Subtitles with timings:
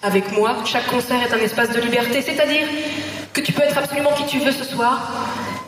[0.00, 2.68] Avec moi, chaque concert est un espace de liberté, c'est-à-dire
[3.32, 5.10] que tu peux être absolument qui tu veux ce soir,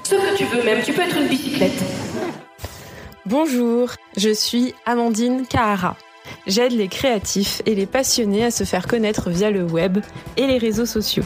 [0.04, 1.83] ce que tu veux même, tu peux être une bicyclette.
[3.26, 5.96] Bonjour, je suis Amandine Kahara.
[6.46, 9.98] J'aide les créatifs et les passionnés à se faire connaître via le web
[10.36, 11.24] et les réseaux sociaux.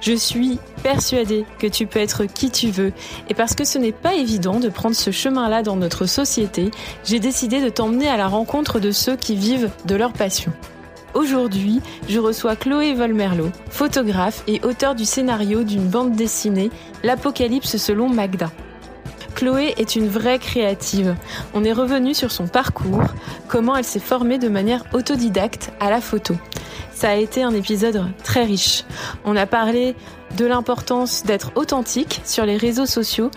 [0.00, 2.92] Je suis persuadée que tu peux être qui tu veux
[3.28, 6.70] et parce que ce n'est pas évident de prendre ce chemin-là dans notre société,
[7.04, 10.52] j'ai décidé de t'emmener à la rencontre de ceux qui vivent de leur passion.
[11.16, 11.80] Aujourd'hui,
[12.10, 16.70] je reçois Chloé Volmerlo, photographe et auteur du scénario d'une bande dessinée
[17.02, 18.52] L'Apocalypse selon Magda.
[19.34, 21.16] Chloé est une vraie créative.
[21.54, 23.02] On est revenu sur son parcours,
[23.48, 26.34] comment elle s'est formée de manière autodidacte à la photo.
[26.92, 28.84] Ça a été un épisode très riche.
[29.24, 29.94] On a parlé
[30.36, 33.30] de l'importance d'être authentique sur les réseaux sociaux,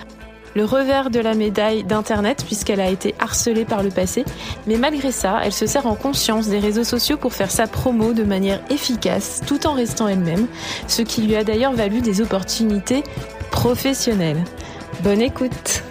[0.55, 4.25] le revers de la médaille d'Internet puisqu'elle a été harcelée par le passé,
[4.67, 8.13] mais malgré ça, elle se sert en conscience des réseaux sociaux pour faire sa promo
[8.13, 10.47] de manière efficace tout en restant elle-même,
[10.87, 13.03] ce qui lui a d'ailleurs valu des opportunités
[13.51, 14.43] professionnelles.
[15.03, 15.83] Bonne écoute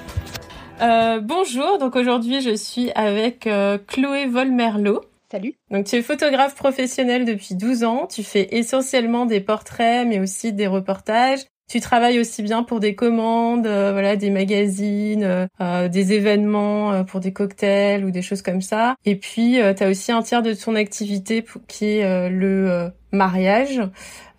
[0.81, 5.03] euh, Bonjour, donc aujourd'hui je suis avec euh, Chloé Volmerlo.
[5.31, 5.55] Salut.
[5.71, 10.53] Donc tu es photographe professionnel depuis 12 ans, tu fais essentiellement des portraits mais aussi
[10.53, 11.41] des reportages.
[11.69, 17.05] Tu travailles aussi bien pour des commandes, euh, voilà, des magazines, euh, euh, des événements
[17.05, 18.97] pour des cocktails ou des choses comme ça.
[19.05, 23.83] Et puis tu as aussi un tiers de ton activité pour, qui est le mariage.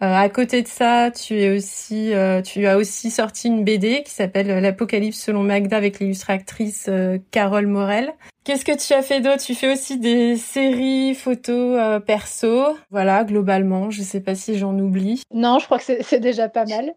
[0.02, 2.11] à côté de ça, tu es aussi,
[2.44, 6.89] tu as aussi sorti une BD qui s'appelle L'Apocalypse selon Magda avec l'illustratrice
[7.31, 8.14] Carole Morel.
[8.43, 9.43] Qu'est-ce que tu as fait d'autre?
[9.43, 12.77] Tu fais aussi des séries photos perso.
[12.89, 15.21] Voilà, globalement, je sais pas si j'en oublie.
[15.33, 16.93] Non, je crois que c'est déjà pas mal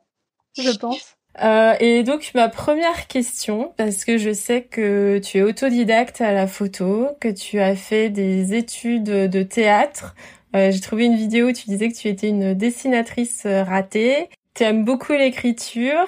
[0.56, 1.16] je pense.
[1.42, 6.32] Euh, et donc ma première question, parce que je sais que tu es autodidacte à
[6.32, 10.14] la photo, que tu as fait des études de théâtre.
[10.54, 14.28] Euh, J'ai trouvé une vidéo où tu disais que tu étais une dessinatrice ratée.
[14.54, 16.06] Tu aimes beaucoup l'écriture.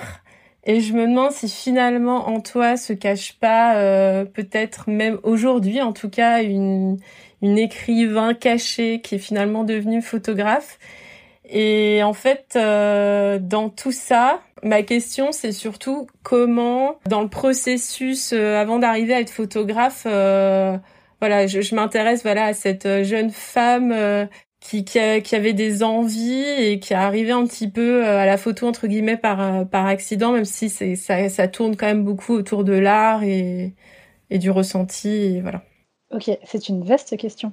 [0.66, 5.82] Et je me demande si finalement en toi se cache pas, euh, peut-être même aujourd'hui
[5.82, 6.98] en tout cas, une,
[7.42, 10.78] une écrivain cachée qui est finalement devenue photographe
[11.48, 18.32] et en fait, euh, dans tout ça, ma question, c'est surtout comment, dans le processus,
[18.32, 20.78] euh, avant d'arriver à être photographe, euh,
[21.20, 23.94] voilà, je, je m'intéresse voilà à cette jeune femme
[24.60, 28.36] qui, qui, qui, avait des envies et qui est arrivée un petit peu à la
[28.36, 32.34] photo entre guillemets par par accident, même si c'est ça, ça tourne quand même beaucoup
[32.34, 33.74] autour de l'art et,
[34.30, 35.62] et du ressenti, et voilà.
[36.10, 37.52] Ok, c'est une vaste question.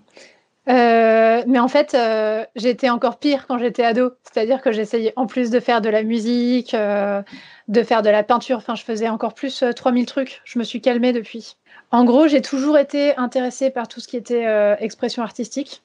[0.69, 4.11] Euh, mais en fait, euh, j'étais encore pire quand j'étais ado.
[4.23, 7.21] C'est-à-dire que j'essayais en plus de faire de la musique, euh,
[7.67, 8.57] de faire de la peinture.
[8.57, 10.41] Enfin, je faisais encore plus 3000 trucs.
[10.45, 11.57] Je me suis calmée depuis.
[11.89, 14.45] En gros, j'ai toujours été intéressée par tout ce qui était
[14.79, 15.83] expression artistique,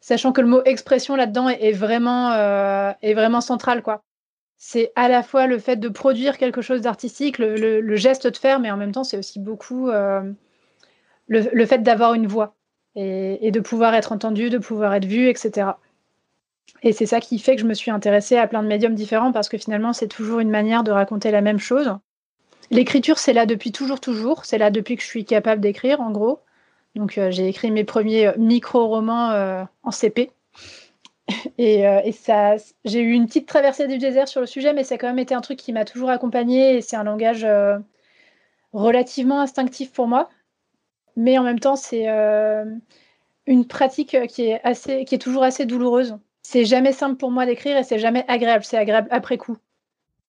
[0.00, 2.32] sachant que le mot expression là-dedans est, vraiment,
[3.00, 4.02] est vraiment central, quoi.
[4.58, 8.58] C'est à la fois le fait de produire quelque chose d'artistique, le, geste de faire,
[8.58, 9.88] mais en même temps, c'est aussi beaucoup
[11.28, 12.55] le fait d'avoir une voix
[12.96, 15.72] et, de pouvoir être entendu, de pouvoir être vu, etc.
[16.82, 19.32] Et c'est ça qui fait que je me suis intéressée à plein de médiums différents
[19.32, 21.94] parce que finalement, c'est toujours une manière de raconter la même chose.
[22.70, 24.44] L'écriture, c'est là depuis toujours, toujours.
[24.44, 26.40] C'est là depuis que je suis capable d'écrire, en gros.
[26.96, 30.30] Donc, euh, j'ai écrit mes premiers micro-romans euh, en CP.
[31.58, 34.84] et, euh, et, ça, j'ai eu une petite traversée du désert sur le sujet, mais
[34.84, 37.46] ça a quand même été un truc qui m'a toujours accompagnée et c'est un langage
[38.72, 40.28] relativement instinctif pour moi
[41.16, 42.64] mais en même temps, c'est euh,
[43.46, 46.18] une pratique qui est, assez, qui est toujours assez douloureuse.
[46.42, 48.64] C'est jamais simple pour moi d'écrire et c'est jamais agréable.
[48.64, 49.56] C'est agréable après coup.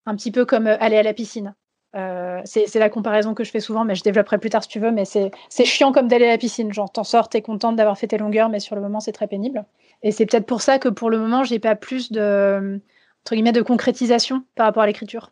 [0.06, 1.54] Un petit peu comme euh, aller à la piscine.
[1.96, 4.80] Euh, c'est la comparaison que je fais souvent, mais je développerai plus tard si tu
[4.80, 4.92] veux.
[4.92, 6.72] Mais c'est chiant comme d'aller à la piscine.
[6.72, 9.28] Genre, t'en sors, t'es contente d'avoir fait tes longueurs, mais sur le moment, c'est très
[9.28, 9.66] pénible.
[10.04, 12.80] Et c'est peut-être pour ça que pour le moment, j'ai pas plus de,
[13.24, 15.32] entre guillemets, de concrétisation par rapport à l'écriture.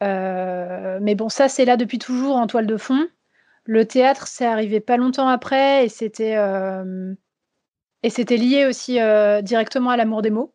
[0.00, 3.08] mais bon, ça, c'est là depuis toujours en toile de fond.
[3.68, 7.12] Le théâtre, c'est arrivé pas longtemps après et c'était euh,
[8.02, 10.54] lié aussi euh, directement à l'amour des mots.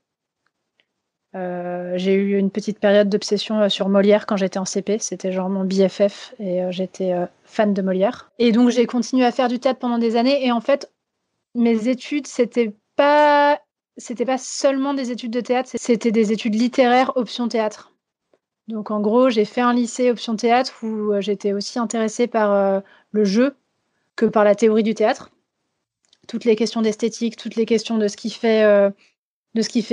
[1.35, 5.47] Euh, j'ai eu une petite période d'obsession sur Molière quand j'étais en CP, c'était genre
[5.47, 8.32] mon BFF et j'étais fan de Molière.
[8.40, 10.91] Et donc j'ai continué à faire du théâtre pendant des années et en fait
[11.53, 12.26] mes études
[12.96, 13.61] pas
[13.96, 17.92] c'était pas seulement des études de théâtre, c'était des études littéraires option théâtre.
[18.67, 22.51] Donc en gros, j'ai fait un lycée option théâtre où euh, j'étais aussi intéressée par
[22.51, 22.79] euh,
[23.11, 23.55] le jeu
[24.15, 25.31] que par la théorie du théâtre.
[26.27, 28.89] Toutes les questions d'esthétique, toutes les questions de ce qui fait euh,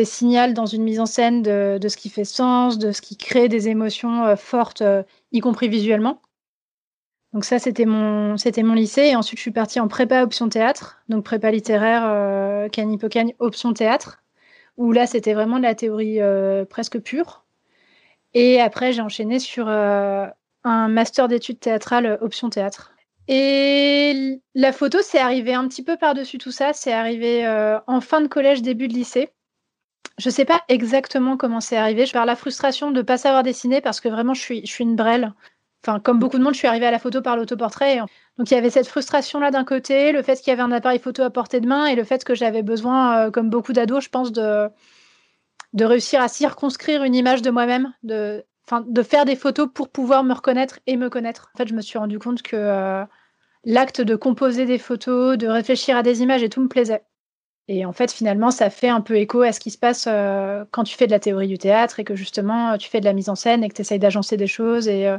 [0.04, 3.48] signal dans une mise en scène, de, ce qui fait sens, de ce qui crée
[3.48, 4.82] des émotions fortes,
[5.32, 6.22] y compris visuellement.
[7.32, 8.36] Donc ça, c'était mon,
[8.74, 9.02] lycée.
[9.02, 12.98] Et ensuite, je suis partie en prépa option théâtre, donc prépa littéraire, Cani
[13.38, 14.22] option théâtre,
[14.76, 17.44] où là, c'était vraiment de la théorie euh, presque pure.
[18.34, 20.26] Et après, j'ai enchaîné sur euh,
[20.64, 22.92] un master d'études théâtrales option théâtre.
[23.28, 26.72] Et la photo, c'est arrivé un petit peu par-dessus tout ça.
[26.72, 27.46] C'est arrivé
[27.86, 29.30] en fin de collège, début de lycée.
[30.18, 32.04] Je ne sais pas exactement comment c'est arrivé.
[32.06, 34.70] Je parle la frustration de ne pas savoir dessiner parce que vraiment, je suis, je
[34.70, 35.32] suis une brêle.
[35.82, 38.00] Enfin, comme beaucoup de monde, je suis arrivée à la photo par l'autoportrait.
[38.36, 40.98] Donc, il y avait cette frustration-là d'un côté, le fait qu'il y avait un appareil
[40.98, 44.04] photo à portée de main et le fait que j'avais besoin, euh, comme beaucoup d'ados,
[44.04, 44.68] je pense, de,
[45.72, 48.44] de réussir à circonscrire une image de moi-même, de,
[48.86, 51.50] de faire des photos pour pouvoir me reconnaître et me connaître.
[51.54, 53.04] En fait, je me suis rendu compte que euh,
[53.64, 57.02] l'acte de composer des photos, de réfléchir à des images et tout me plaisait.
[57.68, 60.64] Et en fait, finalement, ça fait un peu écho à ce qui se passe euh,
[60.72, 63.12] quand tu fais de la théorie du théâtre et que justement, tu fais de la
[63.12, 65.14] mise en scène et que tu essayes d'agencer des choses et,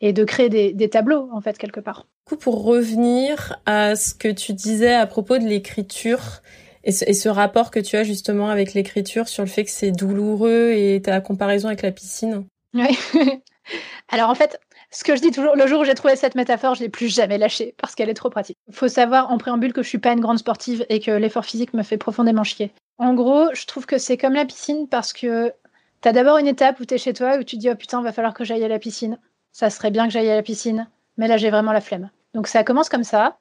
[0.00, 2.06] et de créer des, tableaux, en fait, quelque part.
[2.40, 6.42] Pour revenir à ce que tu disais à propos de l'écriture
[6.84, 10.72] et ce, rapport que tu as justement avec l'écriture sur le fait que c'est douloureux
[10.72, 12.44] et ta comparaison avec la piscine.
[12.74, 12.98] Oui.
[14.08, 14.60] Alors en fait,
[14.90, 17.08] ce que je dis toujours, le jour où j'ai trouvé cette métaphore, je l'ai plus
[17.08, 18.58] jamais lâchée parce qu'elle est trop pratique.
[18.68, 21.44] Il faut savoir en préambule que je suis pas une grande sportive et que l'effort
[21.44, 22.70] physique me fait profondément chier.
[22.98, 25.52] En gros, je trouve que c'est comme la piscine parce que
[26.02, 27.74] tu as d'abord une étape où tu es chez toi où tu te dis oh
[27.74, 29.18] putain, va falloir que j'aille à la piscine
[29.54, 32.10] ça serait bien que j'aille à la piscine, mais là j'ai vraiment la flemme.
[32.34, 33.38] Donc ça commence comme ça.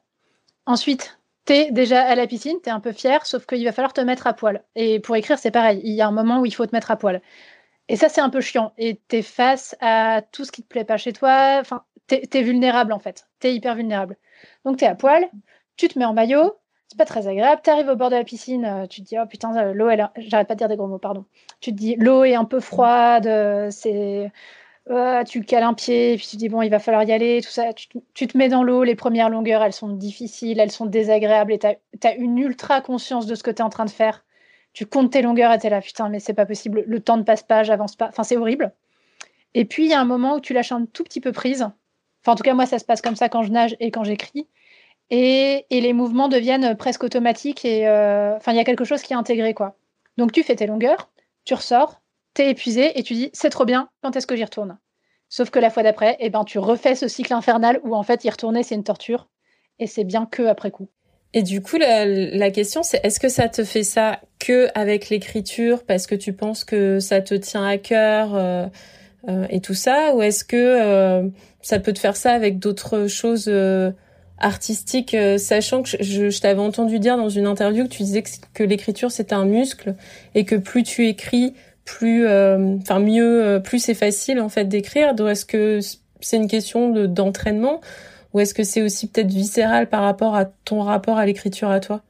[0.66, 4.02] Ensuite, t'es déjà à la piscine, t'es un peu fier, sauf qu'il va falloir te
[4.02, 4.64] mettre à poil.
[4.76, 5.82] Et pour écrire, c'est pareil.
[5.84, 7.22] Il y a un moment où il faut te mettre à poil.
[7.90, 8.74] Et ça, c'est un peu chiant.
[8.78, 11.58] Et t'es face à tout ce qui te plaît pas chez toi.
[11.60, 13.28] Enfin, t'es es vulnérable en fait.
[13.40, 14.18] T'es hyper vulnérable.
[14.66, 15.30] Donc t'es à poil,
[15.78, 16.54] tu te mets en maillot,
[16.88, 17.62] c'est pas très agréable.
[17.64, 20.48] T'arrives au bord de la piscine, euh, tu te dis oh putain l'eau elle, j'arrête
[20.48, 21.26] pas de dire des gros mots pardon.
[21.62, 23.28] Tu te dis l'eau est un peu froide,
[25.26, 27.50] tu cales un pied, et puis tu dis bon, il va falloir y aller, tout
[27.50, 27.74] ça.
[27.74, 31.60] Tu, te mets dans l'eau, les premières longueurs, elles sont difficiles, elles sont désagréables, et
[31.60, 34.26] tu as, une ultra conscience de ce que tu es en train de faire.
[34.74, 37.18] Tu comptes tes longueurs et tu es là, putain, mais c'est pas possible, le temps
[37.18, 38.08] ne passe pas, j'avance pas.
[38.08, 38.74] Enfin, c'est horrible.
[39.54, 41.62] Et puis, il y a un moment où tu lâches un tout petit peu prise.
[42.22, 44.04] Enfin, en tout cas, moi, ça se passe comme ça quand je nage et quand
[44.04, 44.48] j'écris.
[45.10, 47.66] Et, les mouvements deviennent presque automatiques.
[47.66, 49.76] Et euh, enfin, il y a quelque chose qui est intégré, quoi.
[50.18, 51.10] Donc, tu fais tes longueurs,
[51.46, 52.02] tu ressors,
[52.34, 54.78] t'es épuisé et tu dis c'est trop bien, quand est-ce que j'y retourne?
[55.30, 58.24] Sauf que la fois d'après, eh ben, tu refais ce cycle infernal où en fait
[58.24, 59.30] y retourner c'est une torture
[59.80, 60.90] et c'est bien que après coup.
[61.34, 65.84] Et du coup, la, question c'est est-ce que ça te fait ça que avec l'écriture
[65.84, 68.68] parce que tu penses que ça te tient à cœur euh,
[69.28, 71.28] euh, et tout ça, ou est-ce que euh,
[71.62, 73.52] ça peut te faire ça avec d'autres choses
[74.38, 78.30] artistiques, sachant que je, je t'avais entendu dire dans une interview que tu disais que,
[78.54, 79.96] que l'écriture c'était un muscle
[80.36, 84.66] et que plus tu écris, plus, euh, enfin mieux, euh, plus c'est facile en fait
[84.66, 85.14] d'écrire.
[85.28, 85.80] Est-ce que
[86.22, 87.82] c'est une question de d'entraînement
[88.34, 91.80] ou est-ce que c'est aussi peut-être viscéral par rapport à ton rapport à l'écriture à
[91.80, 92.02] toi?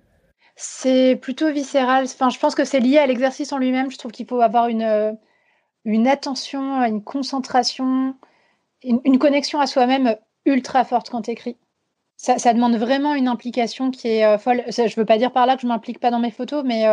[0.55, 2.05] C'est plutôt viscéral.
[2.05, 3.91] Enfin, je pense que c'est lié à l'exercice en lui-même.
[3.91, 5.11] Je trouve qu'il faut avoir une euh,
[5.85, 8.15] une attention, une concentration,
[8.83, 10.15] une, connexion à soi-même
[10.45, 11.57] ultra forte quand tu écris.
[12.15, 14.63] Ça, ça, demande vraiment une implication qui est folle.
[14.69, 16.85] je ne veux pas dire par là que je m'implique pas dans mes photos, mais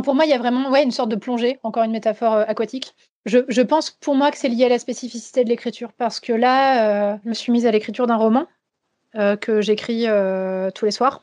[0.00, 2.44] pour moi, il y a vraiment ouais, une sorte de plongée, encore une métaphore euh,
[2.46, 2.94] aquatique.
[3.26, 7.12] Je, pense pour moi que c'est lié à la spécificité de l'écriture, parce que là,
[7.12, 8.46] euh, je me suis mise à l'écriture d'un roman
[9.14, 10.06] euh, que j'écris
[10.74, 11.22] tous les soirs.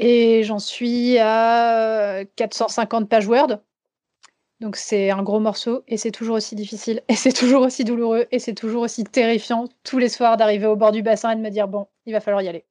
[0.00, 3.58] Et j'en suis à 450 pages Word.
[4.60, 8.26] Donc c'est un gros morceau et c'est toujours aussi difficile et c'est toujours aussi douloureux
[8.30, 11.40] et c'est toujours aussi terrifiant tous les soirs d'arriver au bord du bassin et de
[11.40, 12.64] me dire bon, il va falloir y aller.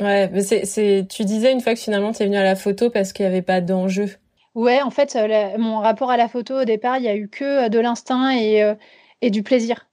[0.00, 2.90] Ouais, mais c'est, tu disais une fois que finalement tu es venu à la photo
[2.90, 4.08] parce qu'il n'y avait pas d'enjeu.
[4.54, 7.28] Ouais, en fait, euh, mon rapport à la photo au départ, il y a eu
[7.28, 8.74] que euh, de l'instinct et, euh,
[9.20, 9.86] et du plaisir.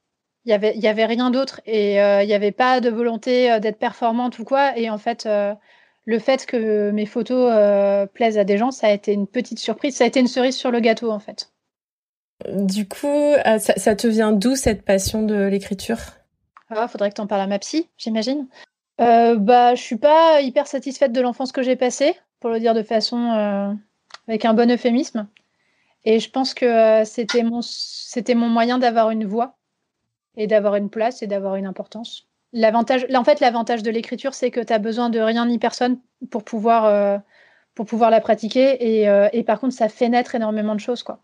[0.46, 3.60] Il y avait, il y avait rien d'autre et il n'y avait pas de volonté
[3.60, 4.78] d'être performante ou quoi.
[4.78, 5.28] Et en fait,
[6.06, 7.52] le fait que mes photos
[8.14, 9.98] plaisent à des gens, ça a été une petite surprise.
[9.98, 11.52] Ça a été une cerise sur le gâteau, en fait.
[12.50, 16.00] Du coup, ça, ça te vient d'où cette passion de l'écriture?
[16.70, 18.48] Ah, faudrait que tu en parles à ma psy, j'imagine.
[19.00, 22.74] Euh, bah, je suis pas hyper satisfaite de l'enfance que j'ai passée, pour le dire
[22.74, 23.78] de façon
[24.28, 25.28] avec un bon euphémisme.
[26.06, 27.62] Et je pense que euh, c'était mon,
[28.36, 29.58] mon moyen d'avoir une voix
[30.36, 32.28] et d'avoir une place et d'avoir une importance.
[32.54, 36.00] L'avantage, en fait, l'avantage de l'écriture, c'est que tu as besoin de rien ni personne
[36.30, 37.18] pour pouvoir, euh,
[37.76, 39.00] pour pouvoir la pratiquer.
[39.00, 41.04] Et, euh, et, par contre, ça fait naître énormément de choses.
[41.04, 41.20] Quoi.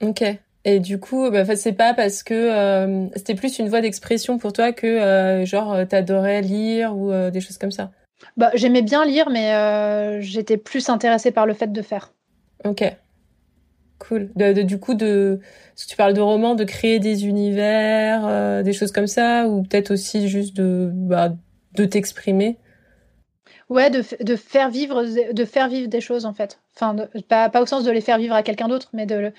[0.00, 0.22] Ok.
[0.68, 4.72] Et du coup, bah, c'est pas parce que c'était plus une voie d'expression pour toi
[4.72, 7.90] que, genre, t'adorais lire ou des choses comme ça
[8.36, 12.12] bah, J'aimais bien lire, mais euh, j'étais plus intéressée par le fait de faire.
[12.64, 12.84] Ok.
[13.98, 14.30] Cool.
[14.36, 15.40] De, du coup, de,
[15.74, 19.62] si tu parles de romans, de créer des univers, euh, des choses comme ça, ou
[19.62, 21.32] peut-être aussi juste de, bah,
[21.74, 22.58] de t'exprimer?
[23.68, 26.60] Ouais, de, de, faire vivre, de faire vivre des choses en fait.
[26.74, 26.96] Enfin,
[27.28, 29.32] pas, pas, au sens de les faire vivre à quelqu'un d'autre, mais de,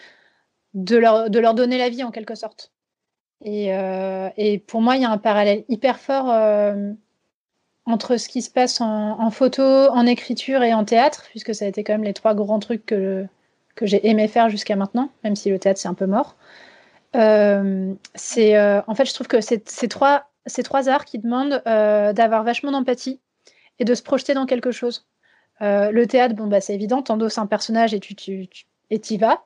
[0.73, 2.71] de, leur, de leur donner la vie en quelque sorte.
[3.43, 6.91] Et, euh, et pour moi, il y a un parallèle hyper fort euh,
[7.85, 11.67] entre ce qui se passe en, photo, en écriture et en théâtre, puisque ça a
[11.67, 13.25] été quand même les trois grands trucs que,
[13.75, 16.35] que j'ai aimé faire jusqu'à maintenant, même si le théâtre c'est un peu mort.
[17.15, 21.63] Euh, c'est, en fait, je trouve que c'est ces trois, ces trois arts qui demandent
[21.65, 23.19] d'avoir vachement d'empathie
[23.79, 25.07] et de se projeter dans quelque chose.
[25.61, 29.17] Le théâtre, bon, bah, c'est évident, t'endosses un personnage et tu, tu, tu et t'y
[29.17, 29.43] vas.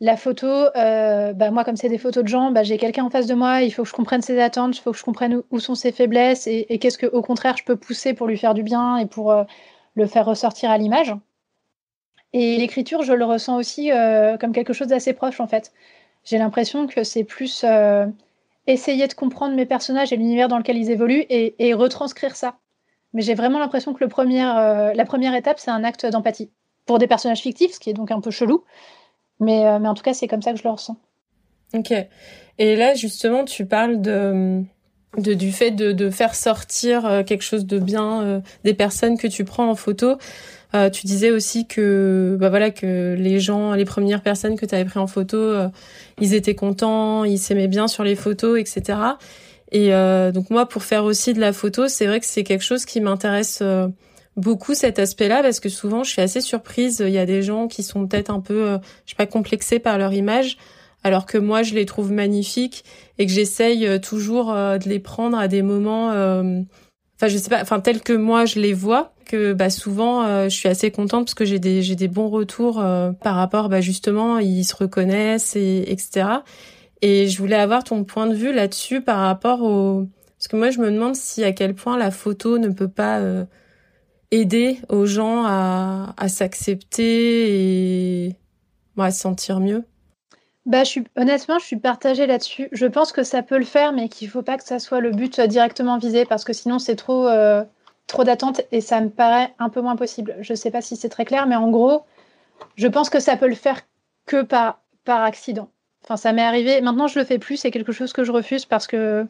[0.00, 3.10] La photo, euh, bah, moi, comme c'est des photos de gens, bah, j'ai quelqu'un en
[3.10, 5.42] face de moi, il faut que je comprenne ses attentes, il faut que je comprenne
[5.50, 8.54] où, sont ses faiblesses et, qu'est-ce que, au contraire, je peux pousser pour lui faire
[8.54, 9.44] du bien et pour euh,
[9.94, 11.14] le faire ressortir à l'image.
[12.32, 15.72] Et l'écriture, je le ressens aussi euh, comme quelque chose d'assez proche, en fait.
[16.24, 17.64] J'ai l'impression que c'est plus
[18.66, 22.56] essayer de comprendre mes personnages et l'univers dans lequel ils évoluent et, et retranscrire ça.
[23.12, 26.50] Mais j'ai vraiment l'impression que le premier, la première étape, c'est un acte d'empathie
[26.86, 28.64] pour des personnages fictifs, ce qui est donc un peu chelou.
[29.40, 30.96] Mais, euh, mais en tout cas, c'est comme ça que je le ressens.
[31.74, 31.92] Ok.
[32.58, 34.62] Et là, justement, tu parles de,
[35.18, 39.18] de du fait de, de faire sortir euh, quelque chose de bien euh, des personnes
[39.18, 40.16] que tu prends en photo.
[40.74, 44.74] Euh, tu disais aussi que bah voilà que les gens, les premières personnes que tu
[44.74, 45.68] avais pris en photo, euh,
[46.20, 48.98] ils étaient contents, ils s'aimaient bien sur les photos, etc.
[49.70, 52.64] Et euh, donc moi, pour faire aussi de la photo, c'est vrai que c'est quelque
[52.64, 53.62] chose qui m'intéresse
[54.36, 57.02] beaucoup cet aspect-là parce que souvent je suis assez surprise.
[57.06, 59.78] Il y a des gens qui sont peut-être un peu, euh, je sais pas, complexés
[59.78, 60.56] par leur image,
[61.02, 62.84] alors que moi je les trouve magnifiques
[63.18, 66.60] et que j'essaye toujours euh, de les prendre à des moments, euh,
[67.16, 69.10] enfin je sais pas, enfin tels que moi je les vois.
[69.24, 72.28] Que bah souvent euh, je suis assez contente parce que j'ai des j'ai des bons
[72.28, 76.26] retours euh, par rapport bah justement ils se reconnaissent et etc.
[77.00, 80.70] Et je voulais avoir ton point de vue là-dessus par rapport au parce que moi
[80.70, 83.46] je me demande si à quel point la photo ne peut pas euh,
[84.34, 88.36] aider aux gens à, s'accepter et
[88.98, 89.84] à se sentir mieux
[90.66, 90.82] bah,
[91.16, 92.68] honnêtement, je suis partagée là-dessus.
[92.72, 95.00] Je pense que ça peut le faire, mais qu'il ne faut pas que ça soit
[95.00, 97.62] le but directement visé, parce que sinon c'est trop, euh,
[98.06, 100.34] trop d'attentes et ça me paraît un peu moins possible.
[100.40, 102.04] Je ne sais pas si c'est très clair, mais en gros,
[102.76, 103.82] je pense que ça peut le faire
[104.24, 105.68] que par, par accident.
[106.02, 106.80] Enfin, ça m'est arrivé.
[106.80, 107.58] Maintenant, je le fais plus.
[107.58, 109.26] C'est quelque chose que je refuse parce que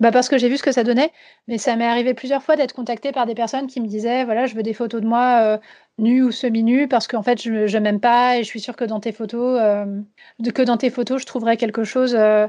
[0.00, 1.12] bah parce que j'ai vu ce que ça donnait,
[1.48, 4.46] mais ça m'est arrivé plusieurs fois d'être contactée par des personnes qui me disaient voilà,
[4.46, 5.58] je veux des photos de moi euh,
[5.98, 9.00] nue ou semi-nue parce qu'en fait je, m'aime pas et je suis sûre que dans
[9.00, 10.02] tes photos, euh,
[10.54, 12.46] que dans tes photos, je trouverai quelque chose euh,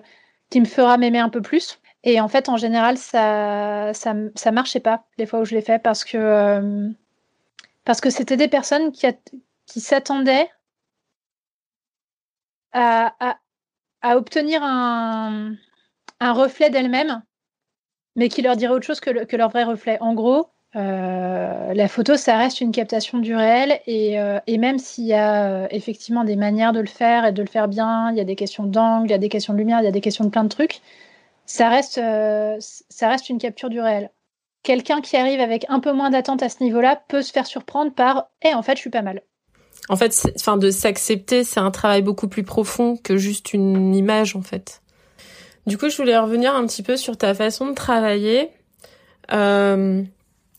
[0.49, 1.79] qui me fera m'aimer un peu plus.
[2.03, 5.61] Et en fait, en général, ça, ça, ça marchait pas les fois où je l'ai
[5.61, 6.89] fait parce que euh,
[7.85, 9.07] parce que c'était des personnes qui,
[9.65, 10.49] qui s'attendaient
[12.73, 13.37] à, à,
[14.01, 15.55] à obtenir un,
[16.19, 17.23] un reflet d'elles-mêmes
[18.17, 19.97] mais qui leur dirait autre chose que, le, que leur vrai reflet.
[20.01, 25.05] En gros, euh, la photo, ça reste une captation du réel, et, euh, même s'il
[25.05, 28.17] y a euh, effectivement des manières de le faire et de le faire bien, il
[28.17, 29.91] y a des questions d'angle, il y a des questions de lumière, il y a
[29.91, 30.81] des questions de plein de trucs,
[31.45, 32.01] ça reste,
[32.89, 34.09] ça reste une capture du réel.
[34.63, 37.93] Quelqu'un qui arrive avec un peu moins d'attente à ce niveau-là peut se faire surprendre
[37.93, 39.21] par Eh, en fait, je suis pas mal.
[39.87, 44.35] En fait, enfin, de s'accepter, c'est un travail beaucoup plus profond que juste une image,
[44.35, 44.81] en fait.
[45.67, 48.49] Du coup, je voulais revenir un petit peu sur ta façon de travailler.
[49.33, 50.01] Euh,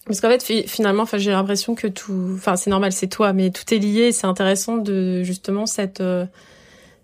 [0.04, 3.50] parce qu'en fait, finalement, enfin, j'ai l'impression que tout, enfin, c'est normal, c'est toi, mais
[3.50, 4.12] tout est lié.
[4.12, 6.26] C'est intéressant de justement cette euh,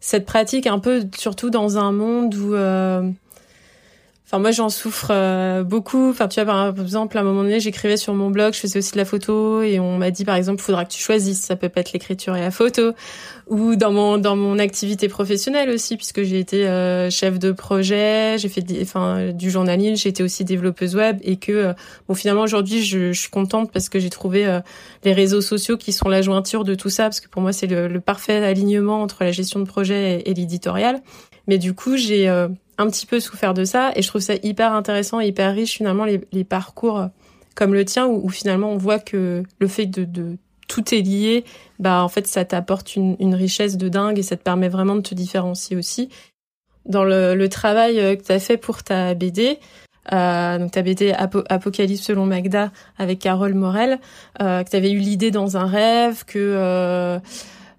[0.00, 3.08] cette pratique un peu, surtout dans un monde où euh,
[4.26, 6.08] Enfin, moi, j'en souffre euh, beaucoup.
[6.08, 8.78] Enfin, tu vois, par exemple, à un moment donné, j'écrivais sur mon blog, je faisais
[8.78, 11.42] aussi de la photo, et on m'a dit, par exemple, faudra que tu choisisses.
[11.42, 12.92] Ça peut pas être l'écriture et la photo,
[13.48, 18.36] ou dans mon dans mon activité professionnelle aussi, puisque j'ai été euh, chef de projet,
[18.38, 21.72] j'ai fait, enfin, du journalisme, été aussi développeuse web, et que euh,
[22.08, 24.60] bon, finalement, aujourd'hui, je, je, suis contente parce que j'ai trouvé euh,
[25.04, 27.66] les réseaux sociaux qui sont la jointure de tout ça, parce que pour moi, c'est
[27.66, 31.02] le, le, parfait alignement entre la gestion de projet et, et l'éditorial.
[31.46, 34.34] Mais du coup, j'ai euh, un petit peu souffert de ça et je trouve ça
[34.42, 37.08] hyper intéressant et hyper riche finalement les, parcours
[37.54, 40.36] comme le tien où, finalement on voit que le fait de,
[40.68, 41.44] tout est lié,
[41.78, 45.02] bah en fait ça t'apporte une, richesse de dingue et ça te permet vraiment de
[45.02, 46.08] te différencier aussi.
[46.86, 49.58] Dans le, travail euh, que tu as fait pour ta BD,
[50.12, 53.98] euh, donc ta BD Apo Apocalypse selon Magda avec Carole Morel,
[54.40, 57.18] euh, que tu eu l'idée dans un rêve, que euh,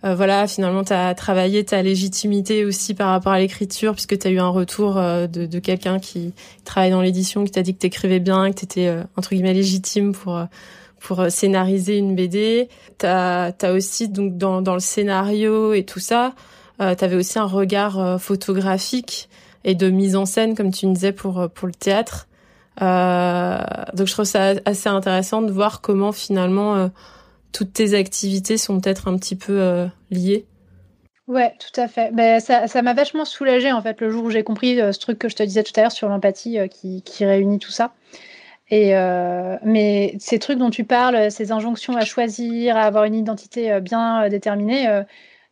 [0.04, 4.28] euh, voilà, finalement, tu as travaillé ta légitimité aussi par rapport à l'écriture, puisque tu
[4.28, 6.34] as eu un retour euh, de, quelqu'un qui
[6.64, 10.14] travaille dans l'édition, qui t'a dit que t'écrivais bien, que t'étais, euh, entre guillemets, légitime
[10.14, 10.40] pour
[11.00, 12.68] pour scénariser une BD.
[12.98, 16.34] T'as as aussi, donc, dans, dans le scénario et tout ça,
[16.82, 19.30] euh, t'avais aussi un regard photographique
[19.66, 22.28] et de mise en scène, comme tu me disais, pour, pour le théâtre.
[22.80, 26.90] donc je trouve ça assez intéressant de voir comment finalement
[27.55, 30.45] toutes tes activités sont peut-être un petit peu liées.
[31.27, 32.13] Ouais, tout à fait.
[32.13, 35.17] Ben, ça, ça m'a vachement soulagée en fait le jour où j'ai compris ce truc
[35.17, 37.93] que je te disais tout à l'heure sur l'empathie qui, qui, réunit tout ça.
[38.69, 43.15] Et euh, mais ces trucs dont tu parles, ces injonctions à choisir, à avoir une
[43.15, 44.88] identité euh, bien euh, déterminée,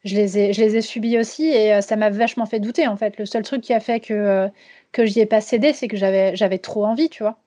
[0.03, 2.98] je les ai, je les ai subies aussi et ça m'a vachement fait douter en
[2.98, 3.17] fait.
[3.17, 4.50] Le seul truc qui a fait que
[4.91, 7.38] que j'y ai pas cédé, c'est que j'avais j'avais trop envie, tu vois.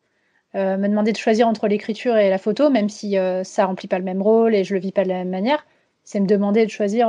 [0.56, 4.04] Me demander de choisir entre l'écriture et la photo, même si ça remplit pas le
[4.04, 5.66] même rôle et je le vis pas de la même manière,
[6.04, 7.08] c'est me demander de choisir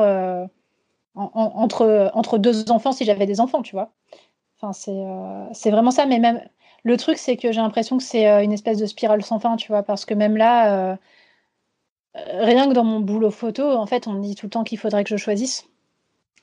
[1.16, 3.92] entre entre deux enfants si j'avais des enfants, tu vois.
[4.58, 5.04] Enfin, c'est
[5.54, 6.42] c'est vraiment ça, mais même
[6.88, 9.58] le truc, c'est que j'ai l'impression que c'est euh, une espèce de spirale sans fin,
[9.58, 10.96] tu vois, parce que même là, euh,
[12.16, 14.78] rien que dans mon boulot photo, en fait, on me dit tout le temps qu'il
[14.78, 15.68] faudrait que je choisisse.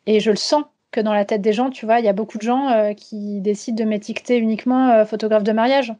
[0.06, 2.12] Et je le sens que dans la tête des gens, tu vois, il y a
[2.12, 5.94] beaucoup de gens euh, qui décident de m'étiqueter uniquement photographe de mariage.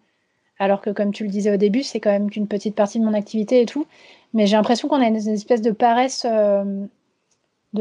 [0.59, 3.05] Alors que, comme tu le disais au début, c'est quand même qu'une petite partie de
[3.05, 3.87] mon activité et tout.
[4.33, 6.27] Mais j'ai l'impression qu'on a une, espèce de paresse,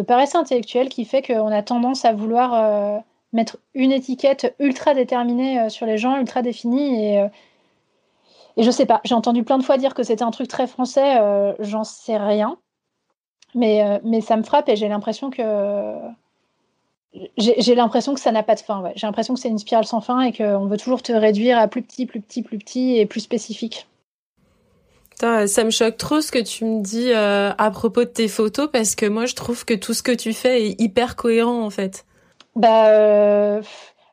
[0.07, 3.03] paresse intellectuelle qui fait qu'on a tendance à vouloir
[3.33, 7.03] mettre une étiquette ultra déterminée euh, sur les gens, ultra définie.
[7.03, 7.27] Et, euh,
[8.57, 11.19] je sais pas, j'ai entendu plein de fois dire que c'était un truc très français,
[11.19, 12.57] euh, j'en sais rien.
[13.55, 15.41] Mais ça me frappe et j'ai l'impression que.
[17.37, 18.81] J'ai l'impression que ça n'a pas de fin.
[18.81, 18.93] Ouais.
[18.95, 21.67] J'ai l'impression que c'est une spirale sans fin et qu'on veut toujours te réduire à
[21.67, 23.87] plus petit, plus petit, plus petit et plus spécifique.
[25.19, 28.95] ça me choque trop ce que tu me dis à propos de tes photos parce
[28.95, 32.05] que moi je trouve que tout ce que tu fais est hyper cohérent en fait.
[32.55, 33.61] Bah, euh,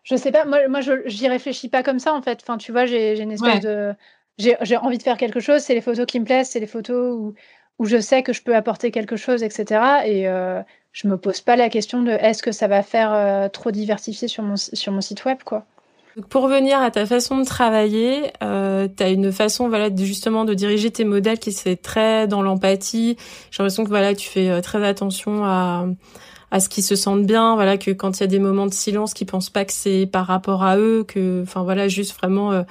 [0.04, 0.44] je sais pas.
[0.44, 2.40] Moi, moi, j'y réfléchis pas comme ça en fait.
[2.42, 3.94] Enfin, tu vois, j'ai une espèce de
[4.38, 5.60] j'ai envie de faire quelque chose.
[5.60, 6.48] C'est les photos qui me plaisent.
[6.48, 7.34] C'est les photos où
[7.80, 9.64] où je sais que je peux apporter quelque chose, etc.
[10.04, 10.60] Et euh,
[10.92, 14.28] je me pose pas la question de est-ce que ça va faire euh, trop diversifié
[14.28, 15.64] sur mon sur mon site web, quoi.
[16.28, 20.52] pour revenir à ta façon de travailler, euh, tu as une façon voilà justement de
[20.52, 23.16] diriger tes modèles qui se fait très dans l'empathie.
[23.50, 25.86] J'ai l'impression que voilà tu fais euh, très attention à
[26.50, 28.74] à ce qu'ils se sentent bien, voilà que quand il y a des moments de
[28.74, 32.52] silence, qu'ils pensent pas que c'est par rapport à eux, que enfin voilà juste vraiment
[32.52, 32.62] euh,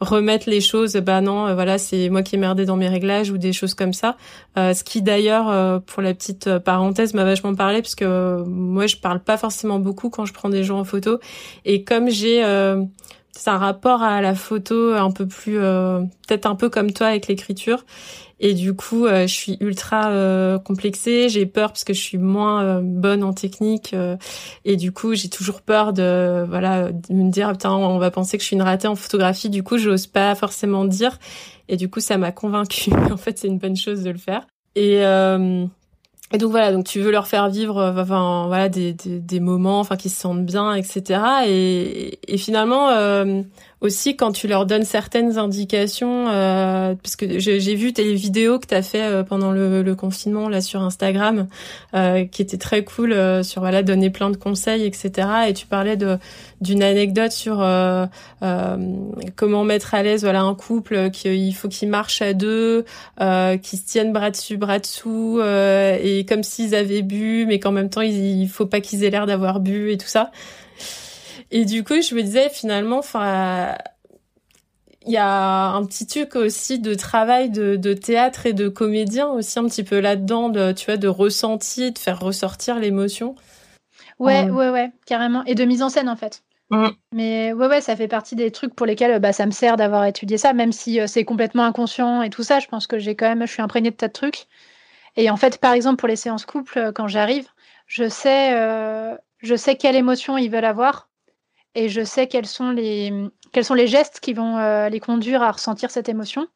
[0.00, 3.30] remettre les choses, bah non, euh, voilà c'est moi qui ai merdé dans mes réglages
[3.30, 4.16] ou des choses comme ça.
[4.56, 8.96] Euh, ce qui d'ailleurs pour la petite parenthèse m'a vachement parlé parce que moi je
[8.96, 11.18] parle pas forcément beaucoup quand je prends des gens en photo
[11.64, 12.42] et comme j'ai
[13.32, 17.26] c'est un rapport à la photo un peu plus peut-être un peu comme toi avec
[17.26, 17.84] l'écriture
[18.40, 21.28] et du coup, euh, je suis ultra euh, complexée.
[21.28, 23.94] J'ai peur parce que je suis moins euh, bonne en technique.
[24.64, 28.36] et du coup, j'ai toujours peur de voilà de me dire putain, on va penser
[28.36, 29.50] que je suis une ratée en photographie.
[29.50, 31.18] Du coup, j'ose pas forcément dire.
[31.68, 32.92] Et du coup, ça m'a convaincue.
[33.12, 34.46] en fait, c'est une bonne chose de le faire.
[34.74, 35.02] Et
[36.32, 39.78] et donc voilà, donc tu veux leur faire vivre, enfin voilà, des, des, des moments,
[39.78, 41.20] enfin qu'ils se sentent bien, etc.
[41.46, 42.88] Et, et finalement,
[43.84, 48.66] aussi quand tu leur donnes certaines indications, euh, parce que j'ai vu tes vidéos que
[48.66, 51.46] tu as fait euh, pendant le, le, confinement là sur Instagram,
[51.94, 55.28] euh, qui étaient très cool euh, sur voilà donner plein de conseils, etc.
[55.48, 56.16] Et tu parlais de
[56.62, 58.06] d'une anecdote sur euh,
[59.36, 62.86] comment mettre à l'aise voilà un couple qu'il faut qu'ils marchent à deux,
[63.18, 67.90] qu'ils se tiennent bras dessus bras dessous et comme s'ils avaient bu, mais qu'en même
[67.90, 70.30] temps il, il faut pas qu'ils aient l'air d'avoir bu et tout ça.
[71.54, 73.76] Et du coup, je me disais finalement, enfin,
[75.06, 79.28] il y a un petit truc aussi de travail de, de, théâtre et de comédien
[79.28, 83.36] aussi un petit peu là-dedans, de, tu vois, de ressenti, de faire ressortir l'émotion.
[84.18, 85.44] Ouais, ouais, ouais, carrément.
[85.44, 86.42] Et de mise en scène en fait.
[86.70, 86.88] Mm.
[87.12, 90.06] Mais ouais, ouais, ça fait partie des trucs pour lesquels bah, ça me sert d'avoir
[90.06, 92.58] étudié ça, même si euh, c'est complètement inconscient et tout ça.
[92.58, 94.46] Je pense que j'ai quand même, je suis imprégnée de tas de trucs.
[95.14, 97.46] Et en fait, par exemple, pour les séances couple, euh, quand j'arrive,
[97.86, 101.08] je sais, euh, je sais quelle émotion ils veulent avoir
[101.74, 103.12] et je sais quels sont les,
[103.52, 106.46] quels sont les gestes qui vont euh, les conduire à ressentir cette émotion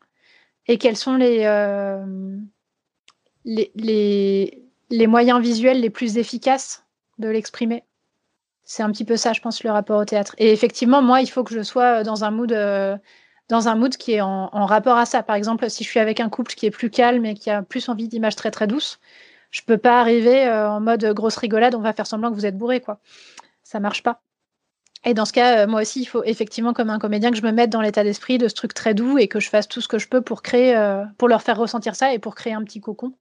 [0.67, 2.37] et quels sont les, euh,
[3.45, 6.85] les, les, les, moyens visuels les plus efficaces
[7.19, 7.85] de l'exprimer.
[8.65, 10.35] C'est un petit peu ça, je pense, le rapport au théâtre.
[10.39, 12.99] Et effectivement, moi, il faut que je sois dans un mood, euh,
[13.49, 15.23] dans un mood qui est en, en, rapport à ça.
[15.23, 17.63] Par exemple, si je suis avec un couple qui est plus calme et qui a
[17.63, 19.01] plus envie d'images très très douces,
[19.51, 22.59] je peux pas arriver en mode grosse rigolade, on va faire semblant que vous êtes
[22.59, 23.01] bourré, quoi.
[23.63, 24.21] Ça marche pas.
[25.05, 27.43] Et dans ce cas, euh, moi aussi, il faut effectivement, comme un comédien, que je
[27.43, 29.81] me mette dans l'état d'esprit de ce truc très doux et que je fasse tout
[29.81, 32.53] ce que je peux pour créer, euh, pour leur faire ressentir ça et pour créer
[32.53, 33.13] un petit cocon.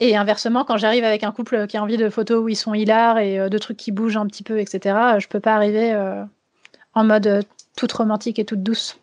[0.00, 2.74] Et inversement, quand j'arrive avec un couple qui a envie de photos où ils sont
[2.74, 5.94] hilars et euh, de trucs qui bougent un petit peu, etc., je peux pas arriver
[6.94, 8.98] en mode toute romantique et toute douce.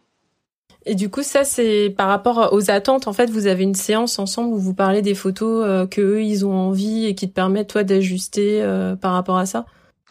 [0.86, 3.08] Et du coup, ça, c'est par rapport aux attentes.
[3.08, 6.45] En fait, vous avez une séance ensemble où vous parlez des photos que eux, ils
[6.45, 8.62] ont envie et qui te permettent, toi, d'ajuster
[8.99, 9.65] par rapport à ça?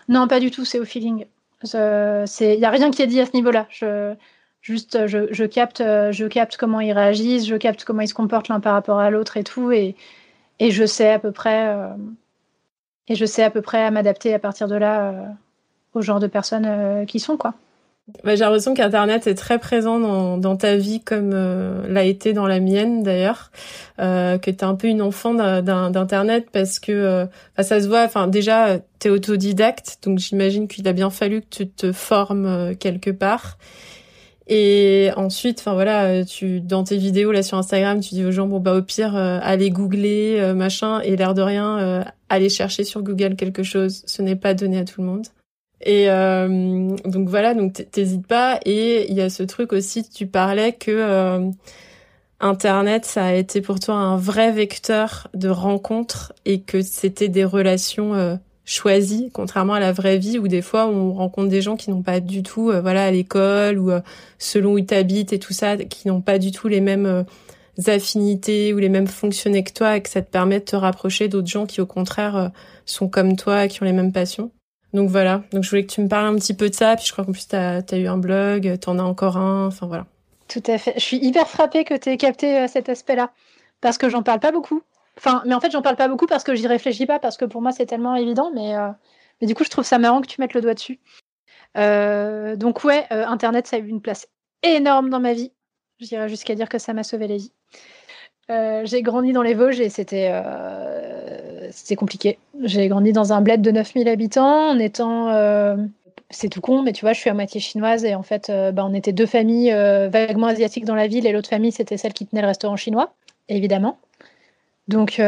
[0.09, 1.27] Non, pas du tout, c'est au feeling.
[1.62, 3.66] Il n'y a rien qui est dit à ce niveau-là.
[3.71, 4.14] Je,
[4.61, 8.61] Juste, je, capte, je capte comment ils réagissent, je capte comment ils se comportent l'un
[8.61, 9.94] par rapport à l'autre et tout, et,
[10.59, 11.75] et je sais à peu près,
[13.07, 15.37] et je sais à peu près à m'adapter à partir de là
[15.94, 17.55] au genre de personnes qui sont, quoi.
[18.25, 22.47] Bah, j'ai l'impression qu'Internet est très présent dans, ta vie comme euh, l'a été dans
[22.47, 23.51] la mienne d'ailleurs,
[24.01, 27.27] euh, que tu un peu une enfant d'Internet parce que euh,
[27.59, 31.68] ça se voit, enfin déjà tu autodidacte, donc j'imagine qu'il a bien fallu que tu
[31.68, 33.59] te formes euh, quelque part.
[34.49, 38.47] Et ensuite, enfin voilà, tu dans tes vidéos là sur Instagram, tu dis aux gens
[38.47, 43.37] bon bah au pire allez googler machin et l'air de rien aller chercher sur Google
[43.37, 45.27] quelque chose, ce n'est pas donné à tout le monde.
[45.83, 48.61] Et euh, donc voilà, donc t'hésites pas.
[48.64, 51.51] Et il y a ce truc aussi, tu parlais que euh,
[52.41, 57.45] Internet, ça a été pour toi un vrai vecteur de rencontres et que c'était des
[57.45, 61.77] relations euh, choisies, contrairement à la vraie vie où des fois on rencontre des gens
[61.77, 63.91] qui n'ont pas du tout, voilà, à l'école ou
[64.38, 67.25] selon où tu habites et tout ça, qui n'ont pas du tout les mêmes
[67.87, 71.29] affinités ou les mêmes fonctionnés que toi et que ça te permet de te rapprocher
[71.29, 72.51] d'autres gens qui au contraire
[72.85, 74.51] sont comme toi, qui ont les mêmes passions.
[74.94, 77.05] Donc voilà, donc je voulais que tu me parles un petit peu de ça, puis
[77.05, 79.87] je crois qu'en plus tu as, eu un blog, tu en as encore un, enfin
[79.87, 80.07] voilà.
[80.48, 80.94] Tout à fait.
[80.96, 83.31] Je suis hyper frappée que tu aies capté euh, cet aspect-là,
[83.83, 84.83] parce que j'en parle pas beaucoup.
[85.18, 87.44] Enfin, mais en fait, j'en parle pas beaucoup parce que j'y réfléchis pas, parce que
[87.44, 88.88] pour moi c'est tellement évident, mais, euh,
[89.42, 91.01] du coup, je trouve ça marrant que tu mettes le doigt dessus.
[91.77, 94.27] Euh, donc ouais, Internet, ça a eu une place
[94.62, 95.53] énorme dans ma vie.
[96.01, 97.53] J'irais jusqu'à dire que ça m'a sauvé la vie.
[98.85, 100.33] J'ai grandi dans les Vosges et c'était
[101.70, 102.38] c'était compliqué.
[102.62, 105.76] J'ai grandi dans un bled de 9000 habitants en étant euh,
[106.31, 108.85] c'est tout con, mais tu vois, je suis à moitié chinoise et en fait, bah,
[108.85, 112.26] on était deux familles vaguement asiatiques dans la ville et l'autre famille, c'était celle qui
[112.26, 113.14] tenait le restaurant chinois,
[113.48, 113.98] évidemment.
[114.88, 115.22] Donc,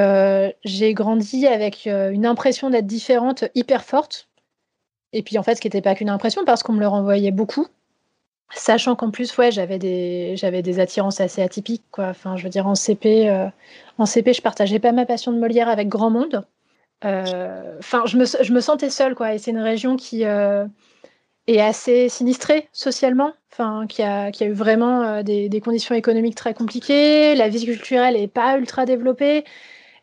[0.65, 4.29] j'ai grandi avec une impression d'être différente hyper forte.
[5.15, 7.31] Et puis, en fait, ce qui n'était pas qu'une impression parce qu'on me le renvoyait
[7.31, 7.67] beaucoup.
[8.55, 12.07] Sachant qu'en plus, ouais, j'avais des, j'avais des attirances assez atypiques, quoi.
[12.09, 13.47] Enfin, je veux dire, en CP, euh,
[13.99, 16.45] en CP, je partageais pas ma passion de Molière avec grand monde.
[17.05, 19.35] Euh, enfin, je me, je me sentais seule, quoi.
[19.35, 20.67] Et c'est une région qui euh,
[21.47, 26.35] est assez sinistrée socialement, enfin, qui a, qui a eu vraiment des, des, conditions économiques
[26.35, 27.37] très compliquées.
[27.37, 29.45] La vie culturelle est pas ultra développée.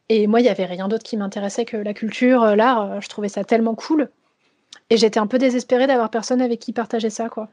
[0.10, 3.02] Et moi, il y avait rien d'autre qui m'intéressait que la culture, l'art.
[3.02, 4.10] Je trouvais ça tellement cool.
[4.90, 7.50] Et j'étais un peu désespérée d'avoir personne avec qui partager ça, quoi.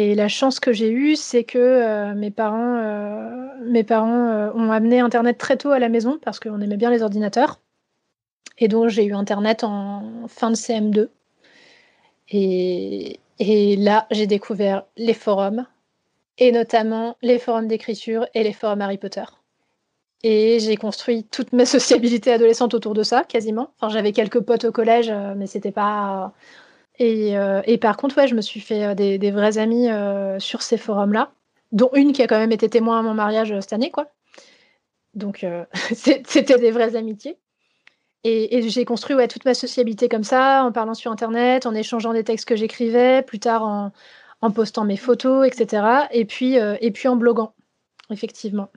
[0.00, 4.52] Et la chance que j'ai eue, c'est que euh, mes parents, euh, mes parents euh,
[4.54, 7.58] ont amené Internet très tôt à la maison parce qu'on aimait bien les ordinateurs.
[8.58, 11.08] Et donc j'ai eu Internet en fin de CM2.
[12.28, 15.66] Et, et là, j'ai découvert les forums,
[16.36, 19.24] et notamment les forums d'écriture et les forums Harry Potter.
[20.22, 23.72] Et j'ai construit toute ma sociabilité adolescente autour de ça, quasiment.
[23.80, 26.34] Enfin, j'avais quelques potes au collège, mais c'était pas
[27.00, 30.38] euh, et, par contre, ouais, je me suis fait euh, des, des vrais amis euh,
[30.40, 31.32] sur ces forums-là,
[31.72, 34.08] dont une qui a quand même été témoin à mon mariage cette année, quoi.
[35.14, 35.44] Donc,
[35.92, 37.38] c'était des vraies amitiés.
[38.24, 42.12] Et, j'ai construit ouais, toute ma sociabilité comme ça, en parlant sur Internet, en échangeant
[42.12, 43.92] des textes que j'écrivais, plus tard
[44.40, 46.08] en, postant mes photos, etc.
[46.10, 47.54] Et puis, et puis en bloguant,
[48.10, 48.68] effectivement.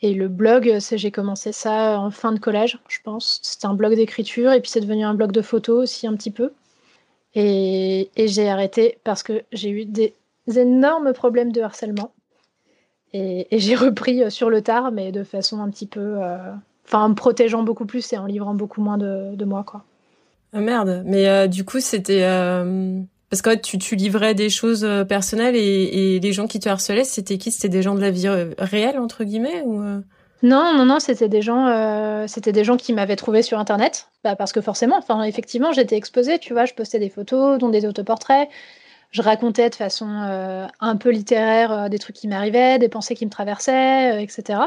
[0.00, 3.40] Et le blog, j'ai commencé ça en fin de collège, je pense.
[3.42, 6.30] C'était un blog d'écriture, et puis c'est devenu un blog de photos aussi un petit
[6.30, 6.52] peu.
[7.40, 10.14] Et, j'ai arrêté parce que j'ai eu des
[10.56, 12.12] énormes problèmes de harcèlement.
[13.14, 16.16] Et, j'ai repris euh, sur le tard, mais de façon un petit peu.
[16.18, 16.36] Euh,
[16.84, 19.84] enfin, en me protégeant beaucoup plus et en livrant beaucoup moins de, moi, quoi.
[20.52, 21.04] Ah merde.
[21.06, 22.22] Mais euh, du coup, c'était.
[23.30, 27.52] Parce que tu, livrais des choses personnelles et, les gens qui te harcelaient, c'était qui?
[27.52, 29.62] C'était des gens de la vie réelle, entre guillemets
[30.42, 34.08] non, non, non, c'était des gens, euh, c'était des gens qui m'avaient trouvé sur Internet,
[34.22, 37.68] bah, parce que forcément, enfin, effectivement, j'étais exposée, tu vois, je postais des photos, dont
[37.68, 38.48] des autoportraits,
[39.10, 43.16] je racontais de façon euh, un peu littéraire euh, des trucs qui m'arrivaient, des pensées
[43.16, 44.60] qui me traversaient, etc.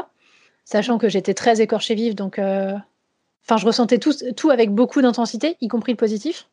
[0.64, 5.56] Sachant que j'étais très écorchée vive, donc, enfin, je ressentais tout, tout avec beaucoup d'intensité,
[5.60, 6.48] y compris le positif.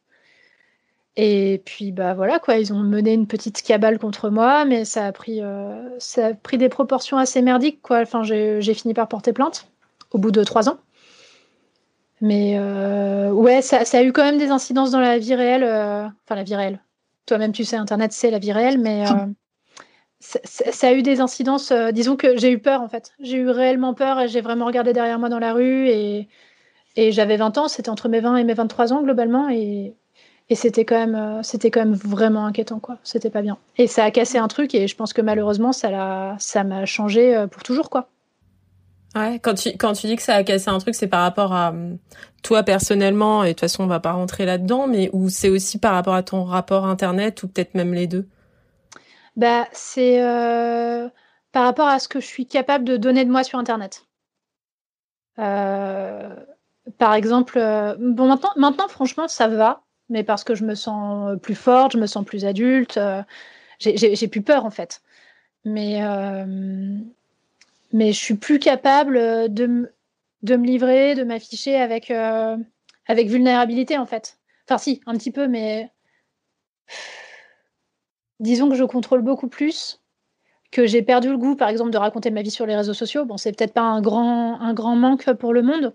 [1.15, 5.05] Et puis bah voilà quoi, ils ont mené une petite cabale contre moi, mais ça
[5.05, 8.01] a pris, euh, ça a pris des proportions assez merdiques quoi.
[8.01, 9.67] Enfin j'ai fini par porter plainte
[10.11, 10.77] au bout de trois ans.
[12.21, 15.63] Mais euh, ouais, ça, a eu quand même des incidences dans la vie réelle.
[15.63, 16.79] Euh, enfin la vie réelle.
[17.25, 19.05] Toi-même tu sais, Internet c'est la vie réelle, mais
[20.19, 21.71] ça, a eu des incidences.
[21.93, 23.13] disons que j'ai eu peur en fait.
[23.19, 26.27] J'ai eu réellement peur et j'ai vraiment regardé derrière moi dans la rue et,
[26.95, 27.67] et j'avais 20 ans.
[27.67, 29.95] C'était entre mes 20 et mes 23 ans globalement et
[30.49, 32.97] et c'était quand même, euh, c'était quand même vraiment inquiétant, quoi.
[33.03, 33.57] C'était pas bien.
[33.77, 36.85] Et ça a cassé un truc, et je pense que malheureusement, ça l'a, ça m'a
[36.85, 38.09] changé euh, pour toujours, quoi.
[39.15, 41.53] Ouais, quand tu, quand tu dis que ça a cassé un truc, c'est par rapport
[41.53, 41.99] à hum,
[42.41, 45.77] toi personnellement, et de toute façon, on va pas rentrer là-dedans, mais ou c'est aussi
[45.77, 48.27] par rapport à ton rapport Internet, ou peut-être même les deux?
[49.35, 50.19] Bah, c'est
[51.51, 54.05] par rapport à ce que je suis capable de donner de moi sur Internet.
[55.35, 57.59] par exemple,
[57.99, 61.97] bon, maintenant, maintenant, franchement, ça va, mais parce que je me sens plus forte, je
[61.97, 62.99] me sens plus adulte,
[63.79, 65.01] j'ai plus peur en fait.
[65.65, 66.01] Mais,
[67.93, 69.17] mais je suis plus capable
[69.53, 69.91] de,
[70.43, 74.39] de me livrer, de m'afficher avec, avec vulnérabilité en fait.
[74.67, 75.91] Enfin, si, un petit peu, mais
[78.39, 80.01] disons que je contrôle beaucoup plus,
[80.71, 83.25] que j'ai perdu le goût, par exemple, de raconter ma vie sur les réseaux sociaux.
[83.25, 85.93] Bon, c'est peut-être pas un grand, un grand manque pour le monde.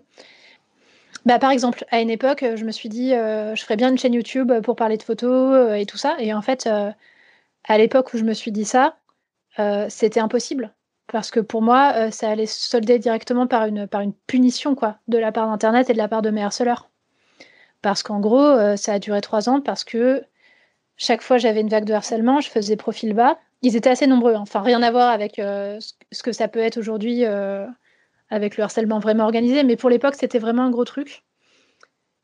[1.25, 3.97] Bah, par exemple, à une époque, je me suis dit, euh, je ferais bien une
[3.97, 6.15] chaîne YouTube pour parler de photos euh, et tout ça.
[6.19, 6.91] Et en fait, euh,
[7.65, 8.97] à l'époque où je me suis dit ça,
[9.89, 10.73] c'était impossible.
[11.07, 13.87] Parce que pour moi, ça allait se solder directement par une,
[14.27, 16.89] punition quoi, de la part d'Internet et de la part de mes harceleurs.
[17.81, 20.25] Parce qu'en gros, ça a duré trois ans parce que
[20.97, 23.37] chaque fois j'avais une vague de harcèlement, je faisais profil bas.
[23.61, 24.41] Ils étaient assez nombreux, hein.
[24.41, 25.79] enfin rien à voir avec euh,
[26.11, 27.65] ce que ça peut être aujourd'hui euh,
[28.29, 31.23] avec le harcèlement vraiment organisé, mais pour l'époque c'était vraiment un gros truc.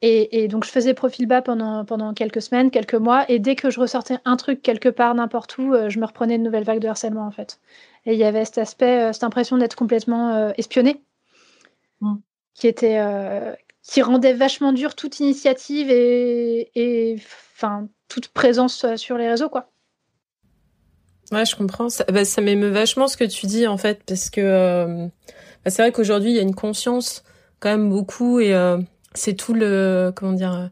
[0.03, 3.69] Et, donc je faisais profil bas pendant, pendant quelques semaines, quelques mois, et dès que
[3.69, 6.79] je ressortais un truc quelque part, n'importe où, euh, je me reprenais une nouvelle vague
[6.79, 7.59] de harcèlement en fait.
[8.07, 11.03] Et il y avait cet aspect, cette impression d'être complètement espionné,
[11.99, 12.15] mm.
[12.55, 12.99] qui était,
[13.83, 17.15] qui rendait vachement dur toute initiative et,
[17.55, 19.71] enfin toute présence euh, sur les réseaux, quoi.
[21.31, 21.89] Ouais, je comprends.
[21.89, 25.07] Ça, bah, ça m'émeut vachement ce que tu dis, en fait, parce que euh,
[25.65, 27.23] c'est vrai qu'aujourd'hui, il y a une conscience
[27.59, 28.77] quand même beaucoup et euh,
[29.13, 30.69] c'est tout le, comment dire,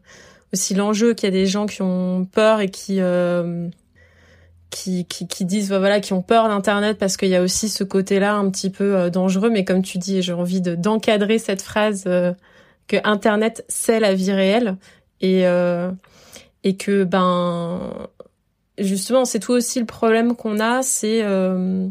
[0.52, 3.00] aussi l'enjeu qu'il y a des gens qui ont peur et qui,
[4.70, 7.68] qui, qui, qui, disent, bah, voilà, qui ont peur d'Internet parce qu'il y a aussi
[7.68, 9.50] ce côté-là un petit peu dangereux.
[9.50, 12.04] Mais comme tu dis, j'ai envie de, d'encadrer cette phrase
[12.88, 14.76] que Internet, c'est la vie réelle.
[15.20, 15.44] Et,
[16.64, 18.08] et que ben
[18.78, 21.88] justement c'est tout aussi le problème qu'on a c'est euh,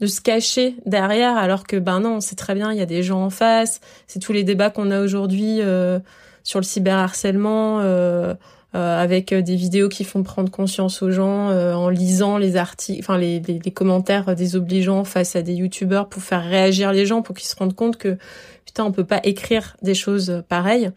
[0.00, 3.02] de se cacher derrière alors que ben non c'est très bien il y a des
[3.02, 5.98] gens en face c'est tous les débats qu'on a aujourd'hui euh,
[6.44, 8.34] sur le cyberharcèlement euh,
[8.74, 13.18] euh, avec des vidéos qui font prendre conscience aux gens en lisant les articles enfin
[13.18, 17.34] les, les, les, commentaires désobligeants face à des youtubeurs pour faire réagir les gens pour
[17.34, 18.18] qu'ils se rendent compte que
[18.66, 20.90] putain on peut pas écrire des choses pareilles.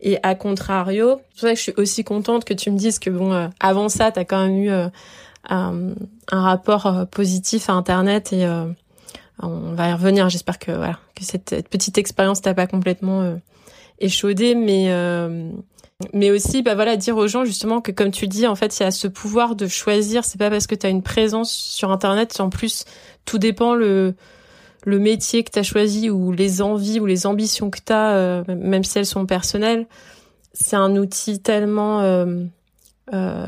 [0.00, 2.98] Et à contrario, c'est pour ça que je suis aussi contente que tu me dises
[2.98, 4.88] que bon, euh, avant ça, tu as quand même eu euh,
[5.48, 5.94] un,
[6.30, 8.46] un, rapport euh, positif à Internet et
[9.40, 10.28] on va y revenir.
[10.28, 13.38] J'espère que voilà que cette, petite expérience t'a pas complètement
[13.98, 14.92] échaudé, mais
[16.12, 18.84] mais aussi bah voilà dire aux gens justement que comme tu dis en fait il
[18.84, 20.24] y a ce pouvoir de choisir.
[20.24, 22.84] C'est pas parce que tu as une présence sur Internet, en plus
[23.24, 24.14] tout dépend le
[24.84, 28.12] le métier que tu as choisi ou les envies ou les ambitions que tu as,
[28.12, 29.86] euh, même si elles sont personnelles,
[30.52, 32.44] c'est un outil tellement euh,
[33.12, 33.46] euh,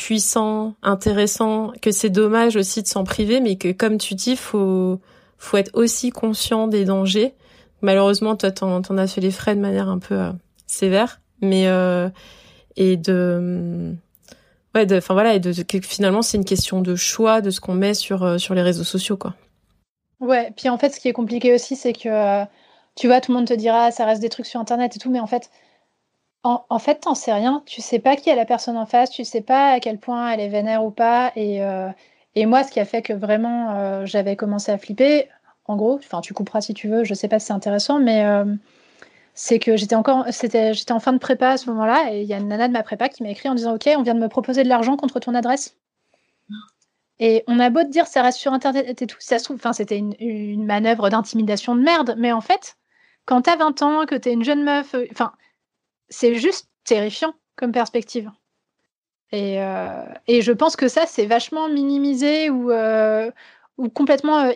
[0.00, 4.98] puissant, intéressant, que c'est dommage aussi de s'en priver, mais que comme tu dis, faut
[5.36, 7.34] faut être aussi conscient des dangers.
[7.82, 10.18] Malheureusement, toi, t'en, en as fait les frais de manière un peu
[10.66, 11.64] sévère, mais
[12.76, 13.94] et de
[14.74, 17.94] ouais, enfin voilà, et de, finalement, c'est une question de choix de ce qu'on met
[17.94, 19.34] sur sur les réseaux sociaux, quoi.
[20.20, 22.44] Ouais, puis en fait, ce qui est compliqué aussi, c'est que euh,
[22.94, 25.10] tu vois, tout le monde te dira, ça reste des trucs sur Internet et tout,
[25.10, 25.50] mais en fait,
[26.42, 27.62] en, fait, t'en sais rien.
[27.66, 30.30] Tu sais pas qui est la personne en face, tu sais pas à quel point
[30.30, 31.32] elle est vénère ou pas.
[31.36, 31.88] Et, euh,
[32.34, 35.28] et moi, ce qui a fait que vraiment euh, j'avais commencé à flipper,
[35.66, 38.24] en gros, enfin, tu couperas si tu veux, je sais pas si c'est intéressant, mais
[39.34, 42.26] c'est que j'étais encore, c'était, j'étais en fin de prépa à ce moment-là, et il
[42.28, 44.14] y a une nana de ma prépa qui m'a écrit en disant, ok, on vient
[44.14, 45.76] de me proposer de l'argent contre ton adresse.
[47.20, 49.56] Et on a beau te dire ça reste sur Internet et tout, ça se trouve,
[49.56, 52.76] enfin, c'était une, une manœuvre d'intimidation de merde, mais en fait,
[53.26, 55.32] quand t'as 20 ans, que t'es une jeune meuf, euh, enfin,
[56.10, 58.30] c'est juste terrifiant comme perspective.
[59.32, 63.30] Et, euh, et, je pense que ça, c'est vachement minimisé ou, euh,
[63.94, 64.50] complètement.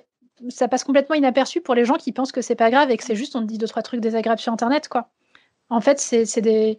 [0.48, 3.04] ça passe complètement inaperçu pour les gens qui pensent que c'est pas grave et que
[3.04, 5.10] c'est juste on te dit deux, trois trucs désagréables sur Internet, quoi.
[5.70, 6.78] En fait, c'est des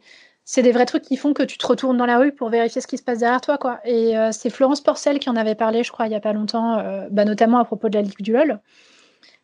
[0.57, 2.87] des vrais trucs qui font que tu te retournes dans la rue pour vérifier ce
[2.87, 3.79] qui se passe derrière toi, quoi.
[3.85, 6.33] Et euh, c'est Florence Porcel qui en avait parlé, je crois, il y a pas
[6.33, 8.59] longtemps, euh, bah, notamment à propos de la Ligue du LOL,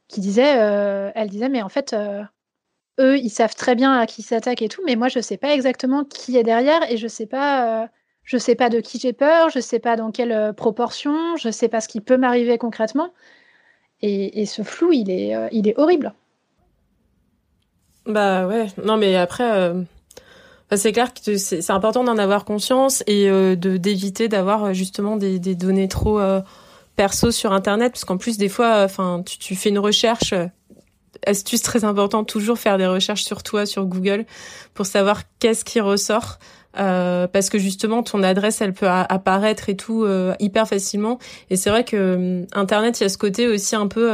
[0.08, 1.96] qui disait, euh, elle disait, mais en fait,
[3.00, 5.54] eux, ils savent très bien à qui s'attaquent et tout, mais moi, je sais pas
[5.54, 7.90] exactement qui est derrière et je sais pas,
[8.24, 11.70] je sais pas de qui j'ai peur, je sais pas dans quelle proportion, je sais
[11.70, 13.14] pas ce qui peut m'arriver concrètement.
[14.04, 16.14] Et, ce flou, il est, il est horrible.
[18.08, 19.74] Bah ouais, non mais après
[20.78, 25.18] c'est clair que c'est important d'en avoir conscience et euh, de d'éviter d'avoir euh, justement
[25.18, 26.42] des, des, données trop euh,
[26.96, 30.34] perso sur internet parce qu'en plus des fois enfin tu, fais une recherche
[31.26, 34.26] astuce très importante toujours faire des recherches sur toi sur Google
[34.74, 36.40] pour savoir qu'est-ce qui ressort.
[36.80, 41.20] Euh, parce que justement ton adresse elle peut apparaître et tout euh, hyper facilement.
[41.50, 44.10] Et c'est vrai que hum, internet il y a ce côté aussi un peu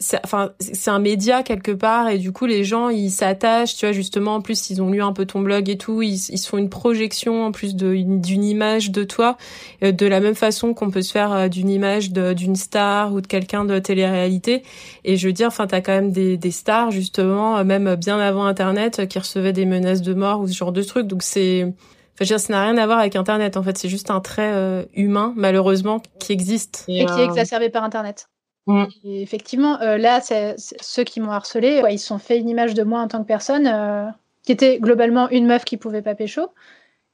[0.00, 3.84] euh, enfin c'est un média quelque part et du coup les gens ils s'attachent tu
[3.84, 6.38] vois justement en plus ils ont lu un peu ton blog et tout ils, ils
[6.38, 9.36] font une projection en plus de d'une image de toi
[9.82, 13.20] euh, de la même façon qu'on peut se faire euh, d'une image d'une star ou
[13.20, 14.62] de quelqu'un de télé-réalité
[15.04, 18.18] et je veux dire enfin t'as quand même des, des stars justement euh, même bien
[18.18, 21.72] avant internet qui recevaient des menaces de mort ou ce genre de trucs donc c'est
[22.14, 23.56] Enfin, je veux dire, ça n'a rien à voir avec Internet.
[23.56, 26.84] En fait, c'est juste un trait humain, malheureusement, qui existe.
[26.86, 28.28] Et, qui est exacerbé par Internet.
[28.66, 28.84] Mm.
[29.04, 30.20] effectivement, euh, là,
[30.56, 33.26] ceux qui m'ont harcelé, ils se sont fait une image de moi en tant que
[33.26, 34.06] personne, euh,
[34.42, 36.52] qui était globalement une meuf qui pouvait pas pécho.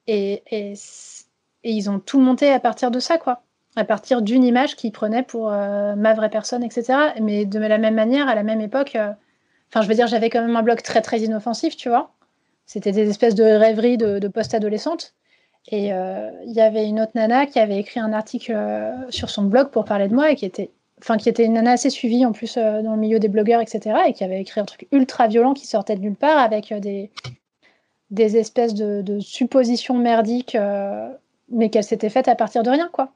[0.06, 0.74] Et, et,
[1.64, 3.42] ils ont tout monté à partir de ça, quoi.
[3.76, 7.12] À partir d'une image qu'ils prenaient pour euh, ma vraie personne, etc.
[7.20, 10.40] Mais de la même manière, à la même époque, enfin, je veux dire, j'avais quand
[10.40, 12.12] même un blog très, très inoffensif, tu vois.
[12.66, 15.14] C'était des espèces de rêveries de, de post-adolescente.
[15.68, 18.56] Et il y avait une autre nana qui avait écrit un article
[19.10, 21.72] sur son blog pour parler de moi et qui était enfin qui était une nana
[21.72, 23.96] assez suivie en plus euh, dans le milieu des blogueurs, etc.
[24.08, 26.80] Et qui avait écrit un truc ultra violent qui sortait de nulle part avec euh,
[26.80, 27.10] des,
[28.10, 31.08] des espèces de, suppositions merdiques, euh,
[31.50, 33.10] mais qu'elle s'était faite à partir de rien, quoi.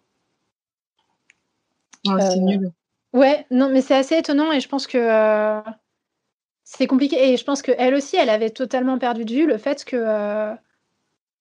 [2.08, 2.70] Ah, c'est nul.
[3.12, 5.60] Ouais, non, mais c'est assez étonnant et je pense que
[6.64, 7.32] c'est compliqué.
[7.32, 10.54] Et je pense qu'elle aussi, elle avait totalement perdu de vue le fait que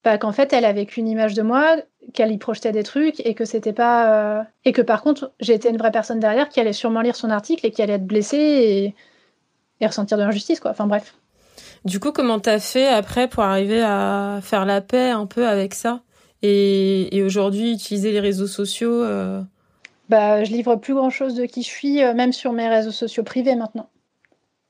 [0.03, 1.77] bah, qu'en fait, elle avait qu'une image de moi,
[2.13, 4.39] qu'elle y projetait des trucs et que c'était pas.
[4.39, 7.29] Euh, et que par contre, j'étais une vraie personne derrière qui allait sûrement lire son
[7.29, 8.95] article et qui allait être blessée et,
[9.81, 10.71] et ressentir de l'injustice, quoi.
[10.71, 11.15] Enfin bref.
[11.85, 15.73] Du coup, comment t'as fait après pour arriver à faire la paix un peu avec
[15.73, 16.01] ça
[16.41, 19.41] et, et aujourd'hui utiliser les réseaux sociaux euh...
[20.09, 22.91] Bah, je livre plus grand chose de qui je suis, euh, même sur mes réseaux
[22.91, 23.89] sociaux privés maintenant.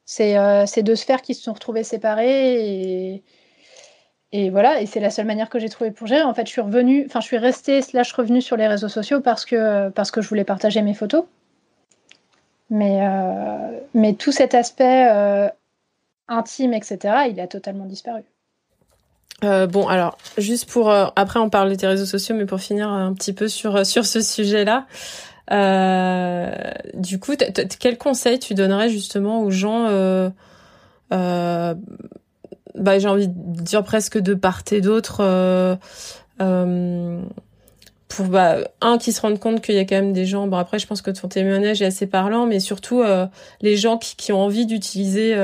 [0.06, 3.24] C'est euh, deux sphères qui se sont retrouvées séparées et
[4.32, 6.22] et voilà, et c'est la seule manière que j'ai trouvé pour gérer.
[6.22, 9.22] En fait, je suis revenue, enfin, je suis restée slash revenue sur les réseaux sociaux
[9.22, 11.26] parce que, parce que je voulais partager mes photos.
[12.70, 15.50] Mais, euh, mais tout cet aspect euh,
[16.28, 17.00] intime, etc.,
[17.32, 18.22] il a totalement disparu.
[19.44, 20.92] Euh, bon, alors, juste pour...
[20.92, 24.06] après, on parle de tes réseaux sociaux, mais pour finir un petit peu sur, sur
[24.06, 24.86] ce sujet-là,
[26.94, 27.34] du coup,
[27.80, 29.88] quel conseil tu donnerais justement aux gens
[32.76, 35.76] bah, j'ai envie de dire presque de part et d'autre euh,
[36.42, 37.22] euh,
[38.08, 40.58] pour bah, un qui se rendent compte qu'il y a quand même des gens bon
[40.58, 43.26] après je pense que ton témoignage est assez parlant mais surtout euh,
[43.62, 45.36] les gens qui, qui ont envie d'utiliser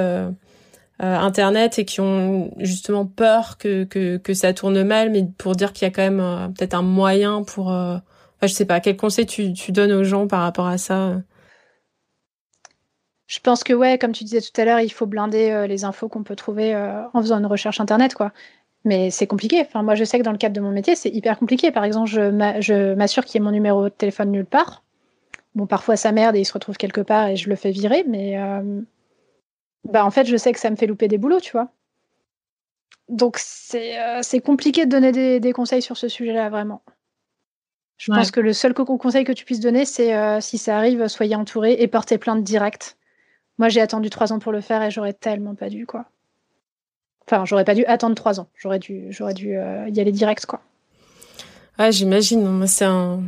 [1.00, 5.74] internet et qui ont justement peur que, que, que ça tourne mal mais pour dire
[5.74, 8.02] qu'il y a quand même peut-être un moyen pour enfin,
[8.44, 11.16] je sais pas quel conseil tu, tu donnes aux gens par rapport à ça
[13.28, 15.84] je pense que ouais, comme tu disais tout à l'heure, il faut blinder euh, les
[15.84, 18.32] infos qu'on peut trouver euh, en faisant une recherche internet, quoi.
[18.84, 19.62] Mais c'est compliqué.
[19.62, 21.72] Enfin, moi, je sais que dans le cadre de mon métier, c'est hyper compliqué.
[21.72, 24.84] Par exemple, je m'assure qu'il y ait mon numéro de téléphone nulle part.
[25.56, 28.04] Bon, parfois ça merde et il se retrouve quelque part et je le fais virer,
[28.08, 28.82] mais euh,
[29.86, 31.70] bah en fait, je sais que ça me fait louper des boulots, tu vois.
[33.08, 36.84] Donc c'est compliqué de donner des, des, conseils sur ce sujet-là, vraiment.
[37.98, 41.36] Je pense que le seul conseil que tu puisses donner, c'est si ça arrive, soyez
[41.36, 42.98] entouré et portez plainte direct
[43.58, 46.06] moi, j'ai attendu trois ans pour le faire et j'aurais tellement pas dû, quoi.
[47.28, 48.48] Enfin, j'aurais pas dû attendre trois ans.
[48.56, 50.62] J'aurais dû, j'aurais dû euh, y aller direct, quoi.
[51.78, 52.68] Ah, j'imagine.
[52.68, 53.24] C'est un,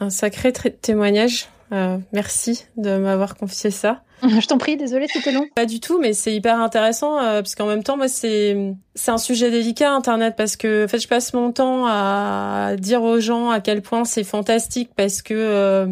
[0.00, 1.48] un sacré témoignage.
[1.72, 4.02] Euh, merci de m'avoir confié ça.
[4.22, 5.46] Je t'en prie, désolée, c'était long.
[5.54, 9.12] Pas du tout, mais c'est hyper intéressant euh, parce qu'en même temps, moi, c'est c'est
[9.12, 13.20] un sujet délicat Internet parce que en fait, je passe mon temps à dire aux
[13.20, 15.86] gens à quel point c'est fantastique parce que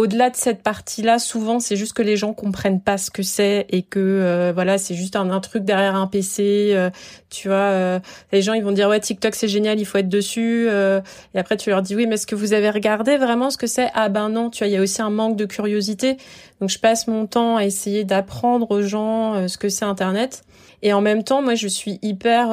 [0.00, 3.66] au-delà de cette partie-là, souvent c'est juste que les gens comprennent pas ce que c'est
[3.68, 6.70] et que euh, voilà, c'est juste un, truc derrière un PC.
[6.72, 6.88] Euh,
[7.28, 8.00] tu vois, euh,
[8.32, 10.68] les gens ils vont dire ouais TikTok c'est génial, il faut être dessus.
[10.68, 13.66] et après tu leur dis oui, mais est-ce que vous avez regardé vraiment ce que
[13.66, 13.90] c'est?
[13.94, 16.16] Ah ben non, tu vois, il y a aussi un manque de curiosité.
[16.60, 20.44] Donc je passe mon temps à essayer d'apprendre aux gens ce que c'est Internet.
[20.82, 22.48] Et en même temps, moi je suis hyper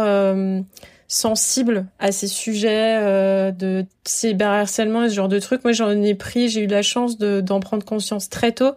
[1.08, 5.63] sensible à ces sujets euh, de cyberharcèlement et ce genre de trucs.
[5.63, 8.73] Moi, j'en ai pris, j'ai eu la chance d'en prendre conscience très tôt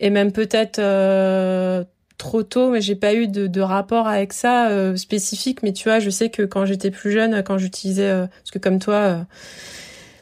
[0.00, 1.84] et même peut-être euh,
[2.18, 5.62] trop tôt, mais j'ai pas eu de, de rapport avec ça euh, spécifique.
[5.62, 8.80] Mais tu vois, je sais que quand j'étais plus jeune, quand j'utilisais, parce que comme
[8.80, 9.26] toi,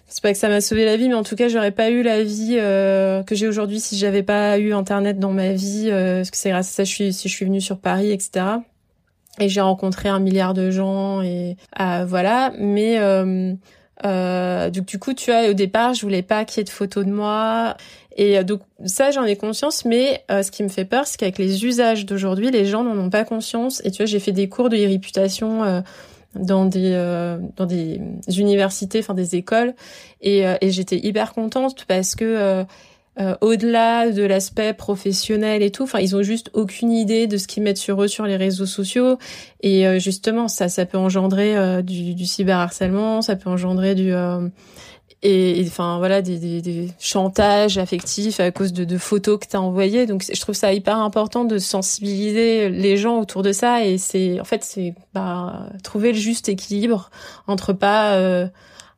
[0.07, 2.03] c'est pas que ça m'a sauvé la vie, mais en tout cas, j'aurais pas eu
[2.03, 5.89] la vie que j'ai aujourd'hui si j'avais pas eu Internet dans ma vie.
[5.91, 8.59] parce que c'est grâce à ça, je suis, si je suis venue sur Paris, etc
[9.41, 12.53] et j'ai rencontré un milliard de gens et euh, voilà.
[12.59, 13.55] Mais euh,
[14.05, 17.05] euh, du coup tu vois au départ je voulais pas qu'il y ait de photos
[17.05, 17.77] de moi.
[18.17, 19.85] Et euh, donc ça j'en ai conscience.
[19.85, 22.99] Mais euh, ce qui me fait peur c'est qu'avec les usages d'aujourd'hui les gens n'en
[22.99, 23.81] ont pas conscience.
[23.85, 25.83] Et tu vois j'ai fait des cours de réputation
[26.35, 26.93] dans des
[27.57, 29.75] dans des universités, enfin des écoles,
[30.21, 32.65] et, et j'étais hyper contente parce que euh,
[33.41, 37.63] au-delà de l'aspect professionnel et tout, enfin ils ont juste aucune idée de ce qu'ils
[37.63, 39.19] mettent sur eux sur les réseaux sociaux.
[39.61, 44.13] Et euh, justement ça ça peut engendrer euh, du, du cyberharcèlement, ça peut engendrer du
[45.23, 49.57] et, enfin voilà des, des, des, chantages affectifs à cause de, de photos que tu
[49.57, 50.07] as envoyées.
[50.07, 53.85] Donc je trouve ça hyper important de sensibiliser les gens autour de ça.
[53.85, 57.11] Et c'est en fait c'est bah, trouver le juste équilibre
[57.49, 58.49] entre pas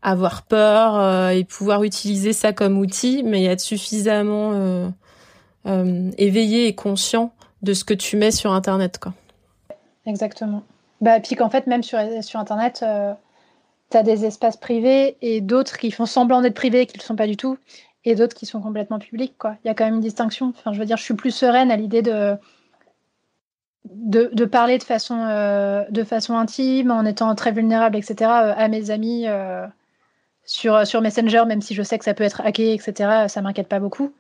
[0.02, 4.88] avoir peur euh, et pouvoir utiliser ça comme outil, mais être suffisamment euh,
[5.66, 7.32] euh, éveillé et conscient
[7.62, 8.98] de ce que tu mets sur Internet.
[8.98, 9.12] Quoi.
[10.06, 10.62] Exactement.
[11.00, 12.84] Bah, puis qu'en fait, même sur, sur Internet,
[13.90, 17.06] tu as des espaces privés et d'autres qui font semblant d'être privés, qui ne le
[17.06, 17.58] sont pas du tout,
[18.04, 19.34] et d'autres qui sont complètement publics.
[19.64, 20.52] Il y a quand même une distinction.
[20.56, 22.36] Enfin, je veux dire, je suis plus sereine à l'idée de,
[23.84, 28.90] de, de, parler de façon, de façon intime, en étant très vulnérable, etc., à mes
[28.90, 29.26] amis
[30.50, 33.68] sur, sur Messenger, même si je sais que ça peut être hacké, etc., ça m'inquiète
[33.68, 34.12] pas beaucoup.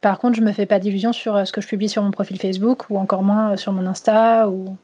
[0.00, 2.12] Par contre, je me fais pas d'illusions sur euh, ce que je publie sur mon
[2.12, 4.48] profil Facebook ou encore moins euh, sur mon Insta.
[4.48, 4.76] Ou...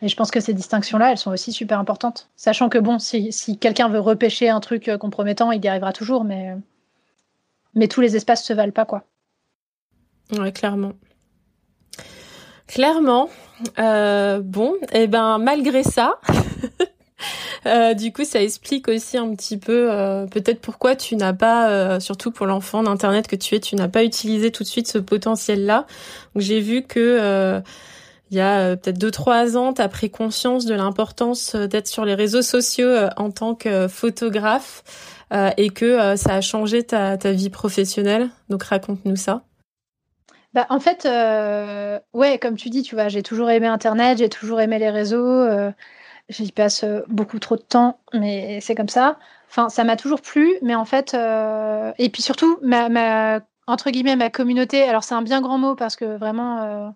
[0.00, 2.30] Et je pense que ces distinctions-là, elles sont aussi super importantes.
[2.34, 6.24] Sachant que, bon, si, quelqu'un veut repêcher un truc euh, compromettant, il y arrivera toujours,
[6.24, 6.56] mais,
[7.74, 9.04] mais tous les espaces se valent pas, quoi.
[10.32, 10.92] Ouais, clairement.
[12.66, 13.28] Clairement.
[13.78, 16.20] Euh, bon, et eh ben malgré ça,
[17.64, 21.68] Euh, du coup, ça explique aussi un petit peu euh, peut-être pourquoi tu n'as pas,
[21.68, 24.86] euh, surtout pour l'enfant d'internet que tu es, tu n'as pas utilisé tout de suite
[24.86, 25.86] ce potentiel-là.
[26.34, 27.60] Donc j'ai vu que
[28.30, 32.04] il y a peut-être deux trois ans, tu as pris conscience de l'importance d'être sur
[32.04, 34.84] les réseaux sociaux en tant que photographe
[35.56, 38.28] et que ça a changé ta, ta vie professionnelle.
[38.48, 39.42] Donc raconte-nous ça.
[40.54, 41.08] Bah, en fait,
[42.14, 45.72] ouais, comme tu dis, tu vois, j'ai toujours aimé Internet, j'ai toujours aimé les réseaux.
[46.28, 49.18] J'y passe euh, beaucoup trop de temps, mais c'est comme ça.
[49.48, 54.16] Enfin, ça m'a toujours plu, mais en fait, euh, et puis surtout, ma, entre guillemets,
[54.16, 54.82] ma communauté.
[54.82, 56.88] Alors, c'est un bien grand mot parce que vraiment, euh,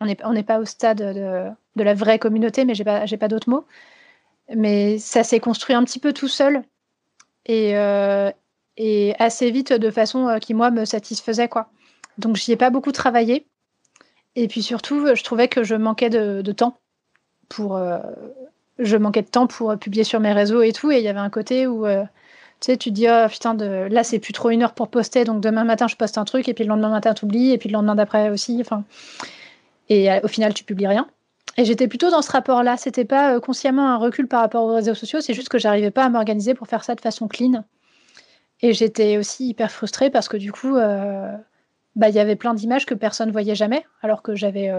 [0.00, 3.66] on n'est pas au stade de, la vraie communauté, mais j'ai pas, pas d'autres mots.
[4.54, 6.62] Mais ça s'est construit un petit peu tout seul
[7.46, 7.74] et,
[9.18, 11.70] assez vite de façon qui moi me satisfaisait quoi.
[12.18, 13.46] Donc, j'y ai pas beaucoup travaillé.
[14.34, 16.78] Et puis surtout, je trouvais que je manquais de temps
[17.48, 17.76] pour.
[17.76, 17.98] Euh,
[18.78, 20.90] je manquais de temps pour publier sur mes réseaux et tout.
[20.90, 21.86] Et il y avait un côté où.
[21.86, 22.04] Euh,
[22.60, 23.86] tu sais, tu dis, oh putain, de...
[23.90, 26.48] là, c'est plus trop une heure pour poster, donc demain matin, je poste un truc,
[26.48, 28.56] et puis le lendemain matin, tu oublies, et puis le lendemain d'après aussi.
[28.62, 28.84] Enfin,
[29.90, 31.06] et euh, au final, tu publies rien.
[31.58, 32.78] Et j'étais plutôt dans ce rapport-là.
[32.78, 36.04] C'était pas consciemment un recul par rapport aux réseaux sociaux, c'est juste que j'arrivais pas
[36.04, 37.64] à m'organiser pour faire ça de façon clean.
[38.62, 42.86] Et j'étais aussi hyper frustrée parce que du coup, bah, il y avait plein d'images
[42.86, 44.72] que personne voyait jamais, alors que j'avais,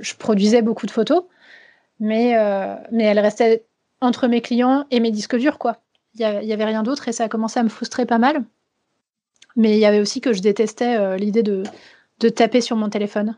[0.00, 1.22] je produisais beaucoup de photos
[2.00, 3.66] mais, euh, mais elle restait
[4.00, 5.78] entre mes clients et mes disques durs, quoi.
[6.14, 8.44] Il n'y avait rien d'autre et ça a commencé à me frustrer pas mal.
[9.56, 11.64] Mais il y avait aussi que je détestais euh, l'idée de,
[12.20, 13.36] de taper sur mon téléphone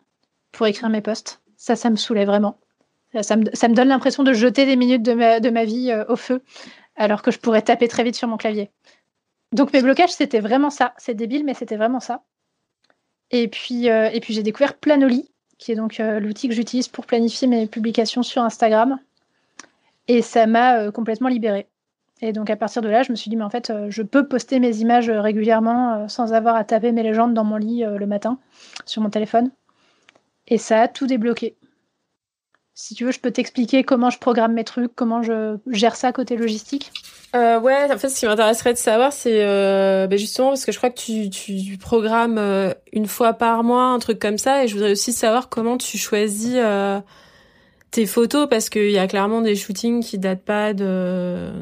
[0.52, 1.40] pour écrire mes posts.
[1.56, 2.58] Ça, ça me saoulait vraiment.
[3.22, 5.90] Ça me, ça me donne l'impression de jeter des minutes de ma, de ma vie
[5.90, 6.42] euh, au feu,
[6.96, 8.70] alors que je pourrais taper très vite sur mon clavier.
[9.52, 10.92] Donc mes blocages, c'était vraiment ça.
[10.98, 12.24] C'est débile, mais c'était vraiment ça.
[13.30, 17.06] Et puis, et puis j'ai découvert Planoli, qui est donc euh, l'outil que j'utilise pour
[17.06, 18.98] planifier mes publications sur Instagram.
[20.08, 21.66] Et ça m'a euh, complètement libérée.
[22.22, 24.02] Et donc à partir de là, je me suis dit, mais en fait, euh, je
[24.02, 28.06] peux poster mes images régulièrement sans avoir à taper mes légendes dans mon lit le
[28.06, 28.38] matin
[28.84, 29.50] sur mon téléphone.
[30.48, 31.56] Et ça a tout débloqué.
[32.78, 36.12] Si tu veux, je peux t'expliquer comment je programme mes trucs, comment je gère ça
[36.12, 36.92] côté logistique.
[37.34, 40.72] Euh, ouais, en fait, ce qui m'intéresserait de savoir, c'est euh, bah, justement parce que
[40.72, 44.62] je crois que tu, tu programmes euh, une fois par mois un truc comme ça,
[44.62, 47.00] et je voudrais aussi savoir comment tu choisis euh,
[47.92, 51.52] tes photos parce qu'il y a clairement des shootings qui datent pas de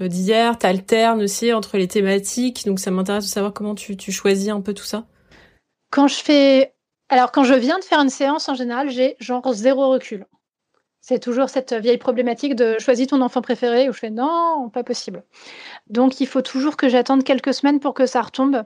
[0.00, 4.48] d'hier, t'alternes aussi entre les thématiques, donc ça m'intéresse de savoir comment tu, tu choisis
[4.48, 5.04] un peu tout ça.
[5.90, 6.74] Quand je fais,
[7.10, 10.26] alors quand je viens de faire une séance, en général, j'ai genre zéro recul.
[11.06, 14.82] C'est toujours cette vieille problématique de choisis ton enfant préféré où je fais non, pas
[14.82, 15.22] possible.
[15.86, 18.64] Donc il faut toujours que j'attende quelques semaines pour que ça retombe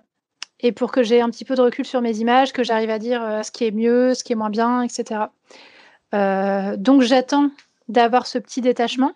[0.60, 3.00] et pour que j'ai un petit peu de recul sur mes images, que j'arrive à
[3.00, 5.22] dire euh, ce qui est mieux, ce qui est moins bien, etc.
[6.14, 7.50] Euh, donc j'attends
[7.88, 9.14] d'avoir ce petit détachement.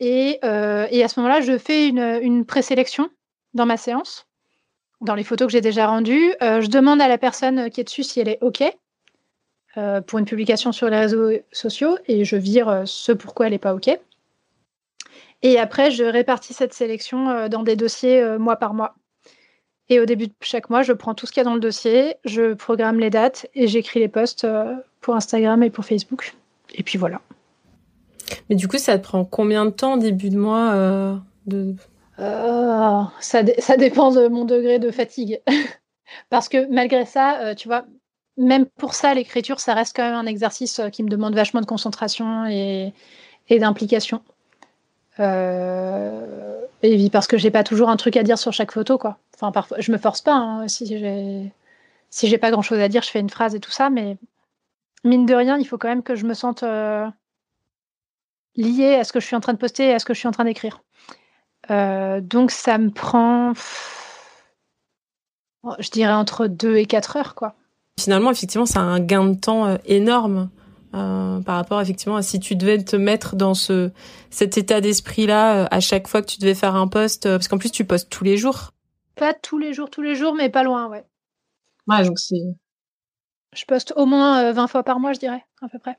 [0.00, 3.08] Et, euh, et à ce moment-là, je fais une, une présélection
[3.54, 4.26] dans ma séance,
[5.00, 6.32] dans les photos que j'ai déjà rendues.
[6.40, 8.64] je demande à la personne qui est dessus si elle est OK.
[9.78, 13.52] Euh, pour une publication sur les réseaux sociaux et je vire euh, ce pourquoi elle
[13.52, 13.88] n'est pas OK.
[15.42, 18.96] Et après, je répartis cette sélection euh, dans des dossiers mois par mois.
[19.88, 21.60] Et au début de chaque mois, je prends tout ce qu'il y a dans le
[21.60, 24.46] dossier, je programme les dates et j'écris les posts
[25.00, 26.34] pour Instagram et pour Facebook.
[26.74, 27.22] Et puis voilà.
[28.48, 31.16] Mais du coup, ça te prend combien de temps début de mois euh,
[31.46, 31.74] de...
[32.18, 35.40] Euh, ça, ça, dépend de mon degré de fatigue.
[36.30, 37.84] Parce que malgré ça, euh, tu vois,
[38.38, 41.66] même pour ça, l'écriture, ça reste quand même un exercice qui me demande vachement de
[41.66, 42.94] concentration et,
[43.50, 44.22] d'implication.
[45.18, 49.18] et parce que j'ai pas toujours un truc à dire sur chaque photo, quoi.
[49.34, 50.34] Enfin, parfois, je me force pas.
[50.34, 53.90] Hein, si j'ai pas grand chose à dire, je fais une phrase et tout ça,
[53.90, 54.16] mais
[55.04, 56.64] mine de rien, il faut quand même que je me sente
[58.58, 60.18] lié à ce que je suis en train de poster et à ce que je
[60.18, 60.82] suis en train d'écrire.
[61.70, 63.52] Euh, donc ça me prend,
[65.78, 67.54] je dirais entre 2 et 4 heures, quoi.
[67.98, 70.50] Finalement, effectivement, c'est un gain de temps euh, énorme
[70.94, 73.90] euh, par rapport effectivement à si tu devais te mettre dans ce
[74.30, 77.58] cet état d'esprit là à chaque fois que tu devais faire un post parce qu'en
[77.58, 78.72] plus tu postes tous les jours.
[79.16, 81.04] Pas tous les jours, tous les jours, mais pas loin, ouais.
[81.88, 82.36] Ouais, donc c'est.
[83.54, 85.98] Je poste au moins 20 fois par mois, je dirais, à peu près.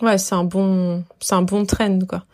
[0.00, 2.24] Ouais, c'est un bon, c'est un bon trend quoi.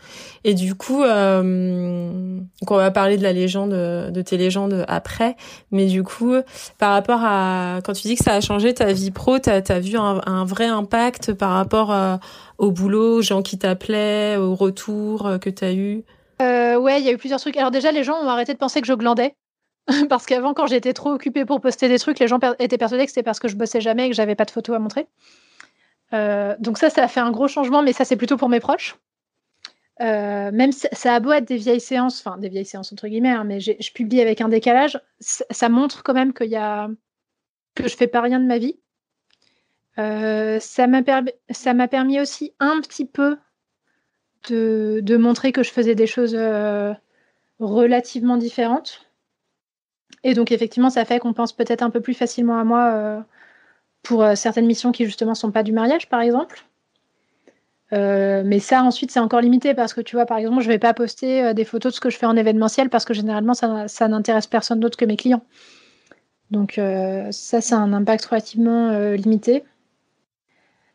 [0.44, 2.40] Et du coup, euh,
[2.70, 5.36] on va parler de la légende, de tes légendes après.
[5.72, 6.34] Mais du coup,
[6.78, 9.80] par rapport à quand tu dis que ça a changé ta vie pro, t'as as
[9.80, 12.16] vu un, vrai impact par rapport euh,
[12.58, 16.04] au boulot, aux gens qui t'appelaient, au retour euh, que t'as eu?
[16.40, 17.56] Euh, ouais, il y a eu plusieurs trucs.
[17.56, 19.34] Alors déjà, les gens ont arrêté de penser que je glandais.
[20.08, 23.10] parce qu'avant, quand j'étais trop occupée pour poster des trucs, les gens étaient persuadés que
[23.10, 25.06] c'était parce que je bossais jamais et que j'avais pas de photos à montrer.
[26.12, 28.60] Euh, donc ça, ça a fait un gros changement, mais ça, c'est plutôt pour mes
[28.60, 28.96] proches.
[30.00, 33.32] Euh, même ça a beau être des vieilles séances, enfin des vieilles séances entre guillemets,
[33.32, 36.88] hein, mais je publie avec un décalage, ça montre quand même qu'il y a
[37.74, 38.78] que je fais pas rien de ma vie.
[39.98, 43.38] Euh, ça m'a permis aussi un petit peu
[44.48, 46.38] de, montrer que je faisais des choses
[47.58, 49.04] relativement différentes.
[50.22, 53.26] Et donc effectivement, ça fait qu'on pense peut-être un peu plus facilement à moi
[54.02, 56.64] pour euh, certaines missions qui justement sont pas du mariage, par exemple.
[57.92, 60.78] Euh, mais ça, ensuite, c'est encore limité parce que tu vois, par exemple, je vais
[60.78, 63.54] pas poster euh, des photos de ce que je fais en événementiel parce que généralement,
[63.54, 65.44] ça, ça n'intéresse personne d'autre que mes clients.
[66.50, 66.80] Donc,
[67.30, 69.64] ça, c'est un impact relativement limité.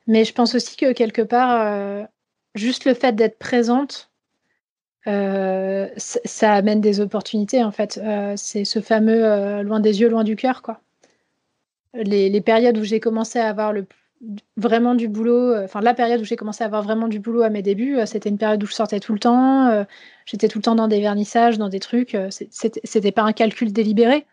[0.07, 2.07] Mais je pense aussi que quelque part,
[2.55, 4.09] juste le fait d'être présente,
[5.05, 8.01] ça amène des opportunités en fait.
[8.35, 10.81] c'est ce fameux loin des yeux, loin du cœur, quoi
[11.93, 13.85] les, périodes où j'ai commencé à avoir le,
[14.57, 17.41] vraiment du boulot, euh, enfin la période où j'ai commencé à avoir vraiment du boulot
[17.43, 19.83] à mes débuts, euh, c'était une période où je sortais tout le temps, euh,
[20.25, 24.25] j'étais tout le temps dans des vernissages, dans des trucs, c'était pas un calcul délibéré,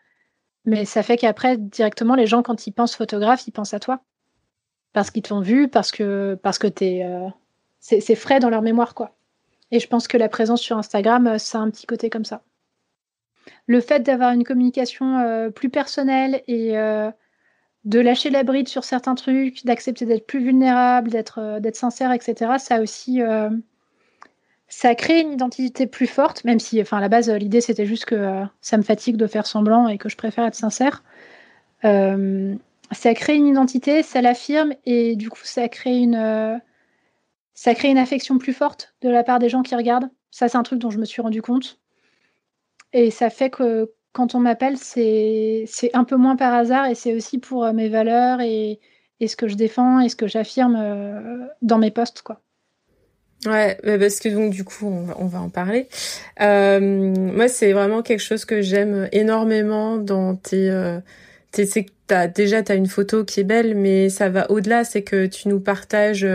[0.65, 4.01] mais ça fait qu'après, directement, les gens, quand ils pensent photographe, ils pensent à toi.
[4.93, 7.07] Parce qu'ils t'ont vu, parce que, parce que t'es,
[7.79, 9.17] c'est frais dans leur mémoire, quoi.
[9.71, 12.43] Et je pense que la présence sur Instagram, ça a un petit côté comme ça.
[13.67, 16.77] Le fait d'avoir une communication plus personnelle et
[17.85, 22.13] de lâcher la bride sur certains trucs, d'accepter d'être plus vulnérable, d'être euh, d'être sincère,
[22.13, 22.53] etc.
[22.59, 23.51] Ça aussi, euh,
[24.69, 28.05] ça crée une identité plus forte, même si, enfin, à la base, l'idée c'était juste
[28.05, 31.03] que euh, ça me fatigue de faire semblant et que je préfère être sincère.
[31.83, 36.61] ça crée une identité, ça l'affirme et du coup, ça crée une,
[37.55, 40.11] ça crée une affection plus forte de la part des gens qui regardent.
[40.31, 41.79] Ça, c'est un truc dont je me suis rendu compte.
[42.93, 47.15] Et ça fait que quand on m'appelle, c'est un peu moins par hasard et c'est
[47.15, 48.81] aussi pour euh, mes valeurs et,
[49.21, 52.41] et, ce que je défends et ce que j'affirme euh, dans mes postes, quoi.
[53.47, 55.89] Ouais, bah, parce que donc du coup on va, on va en parler.
[56.43, 60.71] Euh, moi c'est vraiment quelque chose que j'aime énormément dans tes,
[61.51, 61.65] tes
[62.11, 65.49] t'as déjà t'as une photo qui est belle, mais ça va au-delà, c'est que tu
[65.49, 66.27] nous partages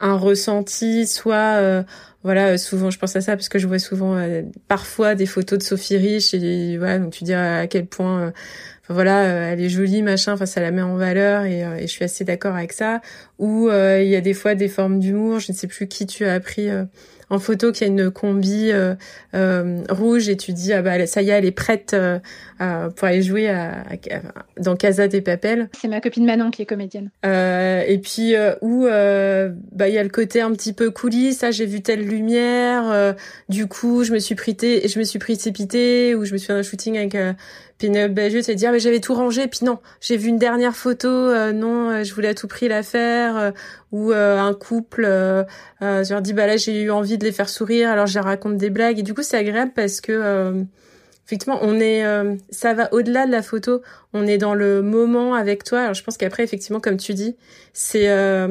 [0.00, 1.84] un ressenti, soit
[2.24, 5.26] voilà, euh, souvent je pense à ça parce que je vois souvent euh, parfois des
[5.26, 8.30] photos de Sophie Rich et voilà, donc tu dis à quel point euh,
[8.88, 12.24] voilà, elle est jolie, machin, enfin ça la met en valeur et je suis assez
[12.24, 13.00] d'accord avec ça.
[13.38, 16.26] Ou il y a des fois des formes d'humour, je ne sais plus qui tu
[16.26, 16.68] as appris
[17.32, 18.94] en photo qu'il y a une combi euh,
[19.34, 22.18] euh, rouge et tu dis ah bah ça y est elle est prête euh,
[22.58, 23.84] pour aller jouer à,
[24.58, 25.70] dans Casa des Papels.
[25.80, 27.10] C'est ma copine Manon qui est comédienne.
[27.24, 31.64] et puis où bah il y a le côté un petit peu coulis, ça j'ai
[31.64, 33.16] vu telle lumière,
[33.48, 36.52] du coup je me suis prité, je me suis précipitée ou je me suis fait
[36.52, 37.16] un shooting avec
[37.82, 41.08] Pénélope Bagieux, c'est dire mais j'avais tout rangé, puis non, j'ai vu une dernière photo,
[41.08, 43.50] euh, non, euh, je voulais à tout prix la faire, euh,
[43.90, 45.02] ou un couple,
[45.80, 48.56] je leur dis bah là j'ai eu envie de les faire sourire, alors je raconte
[48.56, 50.64] des blagues, et du coup c'est agréable parce que
[51.26, 52.04] effectivement on est,
[52.50, 53.82] ça va au-delà de la photo,
[54.14, 55.80] on est dans le moment avec toi.
[55.80, 57.36] Alors je pense qu'après effectivement comme tu dis,
[57.74, 58.08] c'est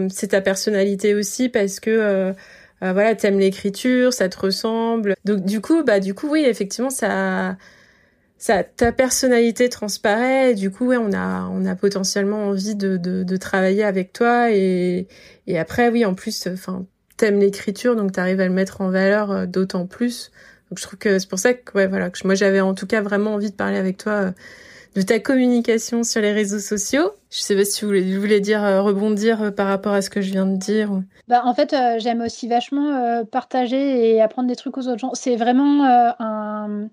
[0.09, 2.33] c'est ta personnalité aussi parce que
[2.81, 7.55] voilà t'aimes l'écriture, ça te ressemble, donc du coup bah du coup oui effectivement ça
[8.43, 10.55] ta personnalité transparaît.
[10.55, 14.51] Du coup, ouais, on a, on a potentiellement envie de, de, travailler avec toi.
[14.51, 15.07] Et,
[15.47, 16.85] et après, oui, en plus, enfin,
[17.17, 20.31] t'aimes l'écriture, donc t'arrives à le mettre en valeur euh, d'autant plus.
[20.69, 22.87] Donc je trouve que c'est pour ça que ouais voilà que moi j'avais en tout
[22.87, 24.31] cas vraiment envie de parler avec toi euh,
[24.95, 27.11] de ta communication sur les réseaux sociaux.
[27.29, 30.47] Je sais pas si tu voulais, dire rebondir par rapport à ce que je viens
[30.47, 30.89] de dire.
[31.27, 35.13] Bah en fait j'aime aussi vachement partager et apprendre des trucs aux autres gens.
[35.13, 35.85] C'est vraiment
[36.19, 36.89] un,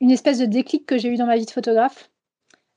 [0.00, 2.10] une espèce de déclic que j'ai eu dans ma vie de photographe.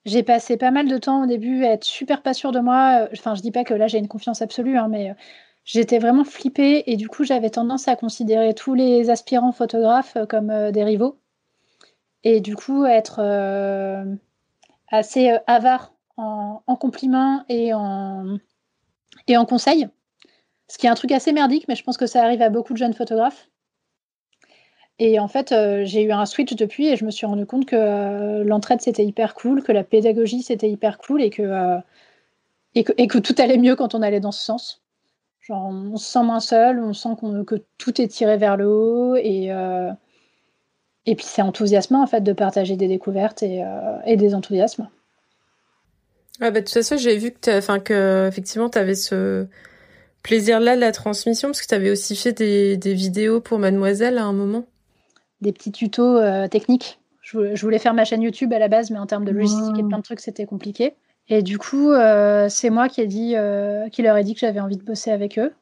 [0.06, 3.08] J'ai passé pas mal de temps au début à être super pas sûre de moi.
[3.14, 5.16] Enfin, je dis pas que là j'ai une confiance absolue, hein, mais
[5.64, 10.26] j'étais vraiment flippée et du coup j'avais tendance à considérer tous les aspirants photographes euh,
[10.26, 11.20] comme euh, des rivaux
[12.24, 14.04] et du coup être euh,
[14.90, 18.38] assez avare en, compliments et en,
[19.28, 19.88] et en conseils.
[20.68, 22.74] Ce qui est un truc assez merdique, mais je pense que ça arrive à beaucoup
[22.74, 23.50] de jeunes photographes.
[25.04, 28.44] Et en fait, j'ai eu un switch depuis et je me suis rendu compte que
[28.44, 31.80] l'entraide c'était hyper cool, que la pédagogie c'était hyper cool et que,
[32.76, 34.82] et que, et que tout allait mieux quand on allait dans ce sens
[35.50, 37.10] on se sent moins seul, on sent
[37.46, 39.92] que tout est tiré vers le haut et, euh,
[41.06, 44.88] et puis c'est enthousiasmant en fait de partager des découvertes et, euh, des enthousiasmes.
[46.40, 49.46] Ah bah, de toute façon, j'ai vu que, enfin, que effectivement, tu avais ce
[50.24, 54.24] plaisir-là de la transmission parce que tu avais aussi fait des, vidéos pour Mademoiselle à
[54.24, 54.66] un moment.
[55.42, 57.00] Des petits tutos euh, techniques.
[57.22, 59.84] Je, voulais faire ma chaîne YouTube à la base, mais en termes de logistique et
[59.84, 60.96] plein de trucs, c'était compliqué.
[61.30, 64.40] Et du coup, euh, c'est moi qui, ai dit, euh, qui leur ai dit que
[64.40, 65.54] j'avais envie de bosser avec eux.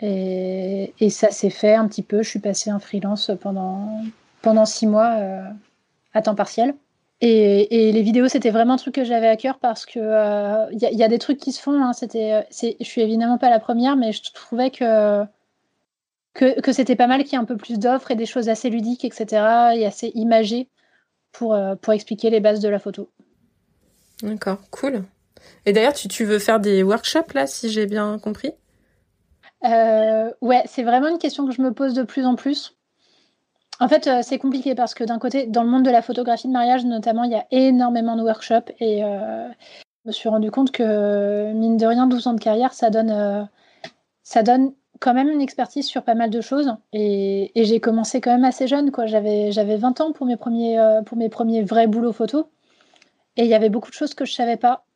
[0.00, 2.22] Et, ça s'est fait un petit peu.
[2.22, 4.02] Je suis passée en freelance pendant,
[4.42, 5.16] pendant six mois
[6.12, 6.74] à temps partiel.
[7.20, 11.04] Et, les vidéos, c'était vraiment un truc que j'avais à cœur parce que il y,
[11.04, 11.82] a des trucs qui se font.
[11.82, 15.24] Hein, c'était, je suis évidemment pas la première, mais je trouvais que
[16.34, 18.48] que, que c'était pas mal qu'il y ait un peu plus d'offres et des choses
[18.48, 19.74] assez ludiques, etc.
[19.76, 20.68] et assez imagées
[21.32, 23.10] pour, pour expliquer les bases de la photo.
[24.22, 25.04] D'accord, cool.
[25.66, 28.52] Et d'ailleurs, tu, tu, veux faire des workshops là, si j'ai bien compris?
[29.64, 32.76] Euh, Ouais, c'est vraiment une question que je me pose de plus en plus.
[33.80, 36.46] En fait, euh, c'est compliqué parce que d'un côté, dans le monde de la photographie
[36.46, 39.48] de mariage, notamment, il y a énormément de workshops et euh,
[40.04, 43.48] je me suis rendu compte que, mine de rien, 12 ans de carrière, ça donne,
[44.22, 44.74] ça donne
[45.04, 46.74] quand même une expertise sur pas mal de choses.
[46.94, 49.06] Et, j'ai commencé quand même assez jeune, quoi.
[49.06, 52.48] J'avais, j'avais 20 ans pour mes premiers, pour mes premiers vrais boulots photo.
[53.36, 54.86] Et il y avait beaucoup de choses que je savais pas.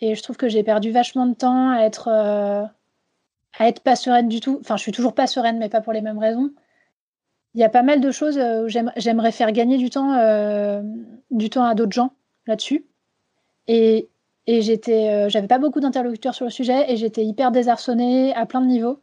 [0.00, 2.64] Et je trouve que j'ai perdu vachement de temps à être, euh,
[3.58, 4.58] à être pas sereine du tout.
[4.60, 6.50] Enfin, je suis toujours pas sereine, mais pas pour les mêmes raisons.
[7.54, 10.82] Il y a pas mal de choses euh, où j'aimerais faire gagner du temps, euh,
[11.30, 12.12] du temps à d'autres gens
[12.46, 12.86] là-dessus.
[13.68, 14.10] Et,
[14.46, 18.60] et j'étais, j'avais pas beaucoup d'interlocuteurs sur le sujet et j'étais hyper désarçonnée à plein
[18.60, 19.00] de niveaux.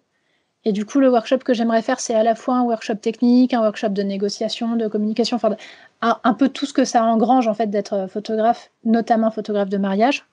[0.64, 3.54] Et du coup, le workshop que j'aimerais faire, c'est à la fois un workshop technique,
[3.54, 5.56] un workshop de négociation, de communication, enfin,
[6.02, 10.26] un, peu tout ce que ça engrange en fait d'être photographe, notamment photographe de mariage.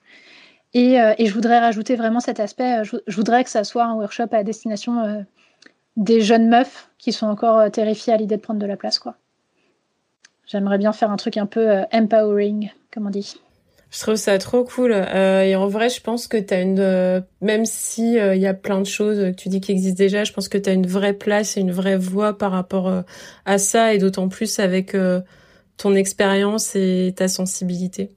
[0.75, 2.85] Et, euh, je voudrais rajouter vraiment cet aspect.
[2.85, 5.23] Je, voudrais que ça soit un workshop à destination euh,
[5.97, 8.99] des jeunes meufs qui sont encore euh, terrifiées à l'idée de prendre de la place,
[8.99, 9.17] quoi.
[10.47, 13.39] J'aimerais bien faire un truc un peu empowering, comme on dit.
[13.91, 14.93] Je trouve ça trop cool.
[14.93, 16.81] Euh, et en vrai, je pense que tu as une...
[16.81, 19.97] Euh, même si euh, il y a plein de choses que tu dis qui existent
[19.97, 23.05] déjà, je pense que tu as une vraie place et une vraie voix par rapport
[23.45, 24.95] à ça, et d'autant plus avec
[25.77, 28.11] ton expérience et ta sensibilité.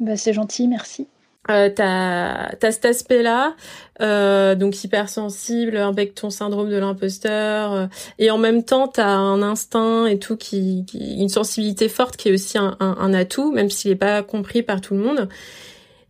[0.00, 1.06] Bah, c'est gentil, merci
[1.48, 3.56] euh, t'as as cet aspect-là,
[4.02, 7.86] euh, donc hypersensible, avec ton syndrome de l'imposteur, euh,
[8.18, 12.32] et en même temps t'as un instinct et tout qui, une sensibilité forte qui est
[12.32, 15.28] aussi un, un, atout, même s'il n'est pas compris par tout le monde.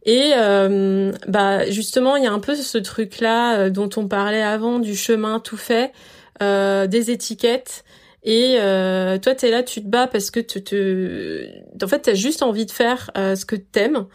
[0.04, 4.42] Et euh, bah justement, il y a un peu ce truc-là euh, dont on parlait
[4.42, 5.92] avant du chemin tout fait,
[6.40, 7.84] des étiquettes.
[8.22, 11.46] Et euh, toi, t'es là, tu te bats parce que tu te,
[11.82, 14.06] en fait, t'as juste envie de faire ce que t'aimes.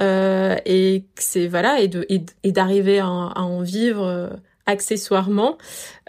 [0.00, 4.28] Euh, et c'est voilà et de et, d'arriver à, en vivre euh,
[4.66, 5.58] accessoirement.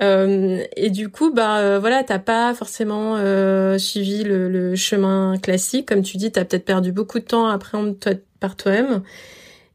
[0.01, 5.37] Euh, et du coup bah euh, voilà t'as pas forcément euh, suivi le, le, chemin
[5.37, 5.87] classique.
[5.87, 9.03] Comme tu dis t'as peut-être perdu beaucoup de temps à apprendre toi, par toi-même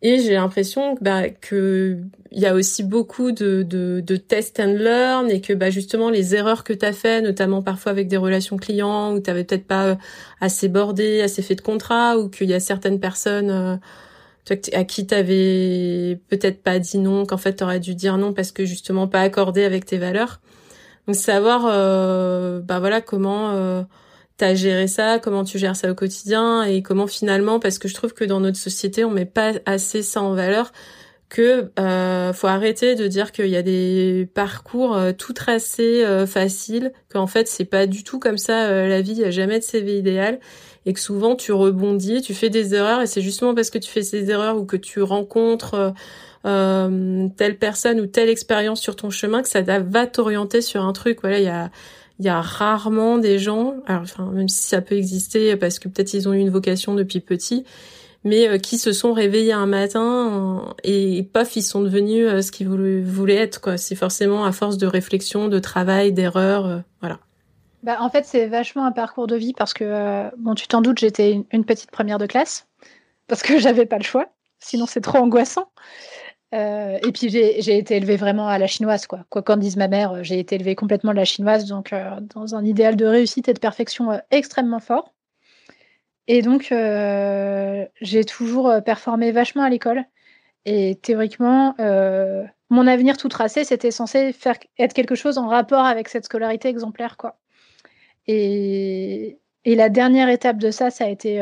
[0.02, 1.98] et j'ai l'impression bah, que
[2.32, 6.10] il y a aussi beaucoup de, de, de test and learn et que bah, justement
[6.10, 9.44] les erreurs que tu as fait, notamment parfois avec des relations clients où tu avais
[9.44, 9.98] peut-être pas
[10.40, 13.80] assez bordé, assez fait de contrat ou qu'il y a certaines personnes
[14.72, 18.64] à qui t'avais peut-être pas dit non, qu'en fait t'aurais dû dire non parce que
[18.64, 20.40] justement pas accordé avec tes valeurs.
[21.06, 23.82] Donc savoir, euh, bah voilà comment euh,
[24.40, 27.94] t'as géré ça, comment tu gères ça au quotidien et comment finalement, parce que je
[27.94, 30.72] trouve que dans notre société on met pas assez ça en valeur,
[31.28, 36.26] que euh, faut arrêter de dire qu'il y a des parcours euh, tout tracés euh,
[36.26, 39.30] faciles, qu'en fait c'est pas du tout comme ça euh, la vie, il y a
[39.30, 40.40] jamais de CV idéal
[40.86, 43.90] et que souvent tu rebondis, tu fais des erreurs et c'est justement parce que tu
[43.90, 45.92] fais ces erreurs ou que tu rencontres
[46.42, 51.18] telle personne ou telle expérience sur ton chemin que ça va t'orienter sur un truc.
[51.20, 51.70] Voilà, il y a
[52.20, 55.88] il y a rarement des gens, alors, enfin même si ça peut exister parce que
[55.88, 57.64] peut-être ils ont eu une vocation depuis petit,
[58.24, 62.52] mais euh, qui se sont réveillés un matin et, paf, ils sont devenus euh, ce
[62.52, 63.62] qu'ils voulaient, être.
[63.62, 63.78] Quoi.
[63.78, 67.18] C'est forcément à force de réflexion, de travail, d'erreur, euh, voilà.
[67.82, 70.98] Bah, en fait, c'est vachement un parcours de vie parce que, bon, tu t'en doutes,
[70.98, 72.66] j'étais une, petite première de classe
[73.28, 74.26] parce que j'avais pas le choix.
[74.58, 75.70] Sinon, c'est trop angoissant.
[76.52, 79.24] Et puis j'ai été élevée vraiment à la chinoise, quoi.
[79.30, 81.94] Quoi qu'en dise ma mère, j'ai été élevée complètement à la chinoise, donc
[82.34, 85.12] dans un idéal de réussite et de perfection extrêmement fort.
[86.32, 90.04] Et donc, euh, j'ai toujours euh, performé vachement à l'école.
[90.64, 94.32] Et théoriquement, euh, mon avenir tout tracé, c'était censé
[94.78, 97.36] être quelque chose en rapport avec cette scolarité exemplaire, quoi.
[98.28, 101.40] Et, la dernière étape de ça, ça a été,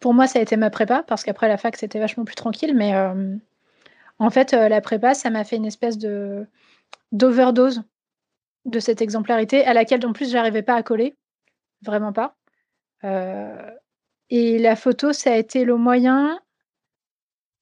[0.00, 2.74] pour moi, ça a été ma prépa, parce qu'après la fac, c'était vachement plus tranquille.
[2.74, 2.92] Mais
[4.20, 6.46] en fait, la prépa, ça m'a fait une espèce de
[7.12, 7.82] d'overdose
[8.64, 11.16] de cette exemplarité à laquelle, en plus, j'arrivais pas à coller,
[11.82, 12.36] vraiment pas.
[13.04, 13.70] Euh,
[14.28, 16.38] et la photo, ça a été le moyen.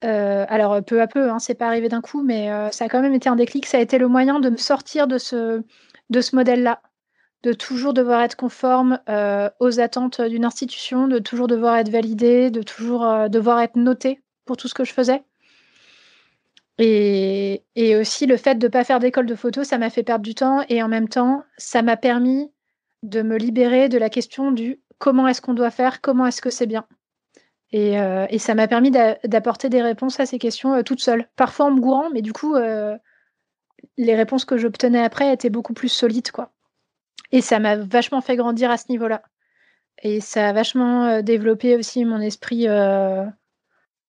[0.05, 2.89] Euh, alors peu à peu, hein, c'est pas arrivé d'un coup, mais euh, ça a
[2.89, 3.67] quand même été un déclic.
[3.67, 5.63] Ça a été le moyen de me sortir de ce,
[6.11, 6.83] de ce modèle-là,
[7.43, 9.01] de toujours devoir être conforme
[9.61, 14.57] aux attentes d'une institution, de toujours devoir être validé, de toujours devoir être noté pour
[14.57, 15.23] tout ce que je faisais.
[16.79, 20.25] Et, aussi le fait de ne pas faire d'école de photo, ça m'a fait perdre
[20.25, 22.53] du temps et en même temps, ça m'a permis
[23.03, 26.51] de me libérer de la question du comment est-ce qu'on doit faire, comment est-ce que
[26.51, 26.87] c'est bien.
[27.73, 31.29] Et, euh, ça m'a permis d'apporter des réponses à ces questions euh, toute seule.
[31.37, 32.97] Parfois en me gourant, mais du coup, euh,
[33.97, 36.31] les réponses que j'obtenais après étaient beaucoup plus solides.
[36.31, 36.53] quoi.
[37.33, 39.23] Et ça m'a vachement fait grandir à ce niveau-là.
[40.03, 42.67] Et ça a vachement développé aussi mon esprit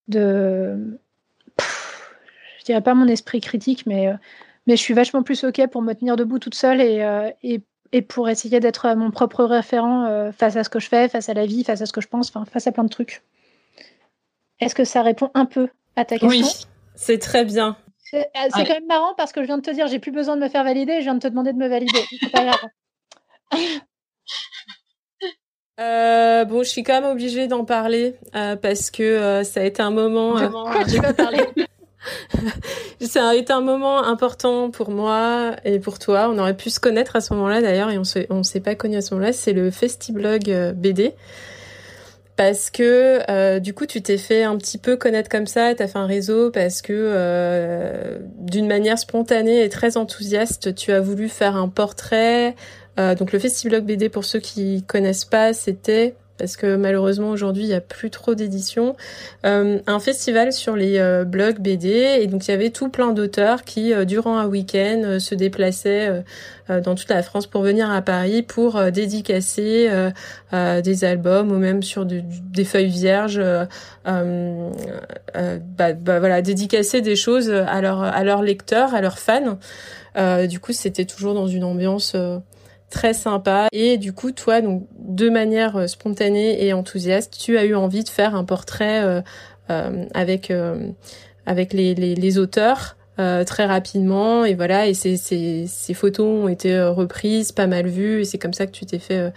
[0.08, 1.00] de.
[2.72, 4.14] Dirais pas mon esprit critique, mais,
[4.68, 7.06] mais je suis vachement plus OK pour me tenir debout toute seule et,
[7.44, 7.62] et
[7.92, 11.30] et pour essayer d'être mon propre référent euh, face à ce que je fais, face
[11.30, 13.24] à la vie, face à ce que je pense, enfin face à plein de trucs.
[14.60, 16.30] Est-ce que ça répond un peu à ta question?
[16.30, 16.66] Oui,
[16.96, 17.78] c'est très bien.
[17.98, 20.36] C'est euh, quand même marrant parce que je viens de te dire j'ai plus besoin
[20.36, 22.00] de me faire valider, je viens de te demander de me valider.
[22.20, 22.60] C'est pas grave.
[25.80, 29.92] Euh, bon, je suis quand même obligée d'en parler parce que ça a été un
[29.92, 30.36] moment.
[30.90, 31.48] Tu vas parler?
[33.02, 36.30] ça a été un moment important pour moi et pour toi.
[36.32, 38.76] On aurait pu se connaître à ce moment-là d'ailleurs et on se, on s'est pas
[38.76, 39.34] connu à ce moment-là.
[39.34, 41.14] C'est le Festiblog euh, BD.
[42.36, 45.84] Parce que euh, du coup, tu t'es fait un petit peu connaître comme ça, tu
[45.84, 51.02] as fait un réseau parce que euh, d'une manière spontanée et très enthousiaste, tu as
[51.02, 52.56] voulu faire un portrait.
[52.98, 57.68] donc le Festiblog BD, pour ceux qui connaissent pas, c'était parce que malheureusement aujourd'hui il
[57.68, 58.96] n'y a plus trop d'éditions,
[59.46, 61.90] euh, un festival sur les euh, blogs BD
[62.22, 66.24] et donc il y avait tout plein d'auteurs qui euh, durant un week-end se déplaçaient
[66.70, 69.90] dans toute la France pour venir à Paris pour dédicacer
[70.54, 73.42] des albums ou même sur des feuilles vierges,
[74.06, 74.34] bah,
[75.66, 79.58] bah, voilà dédicacer des choses à, à leurs lecteurs, à leurs fans.
[80.48, 82.16] du coup c'était toujours dans une ambiance
[82.90, 83.68] très sympa.
[83.72, 88.04] Et du coup, toi, donc de manière euh, spontanée et enthousiaste, tu as eu envie
[88.04, 89.22] de faire un portrait euh,
[89.70, 90.52] euh, avec
[91.46, 92.96] avec les, les, les auteurs.
[93.46, 98.22] très rapidement et voilà et ces, ces, ces photos ont été reprises pas mal vues
[98.22, 99.34] et c'est comme ça que tu t'es fait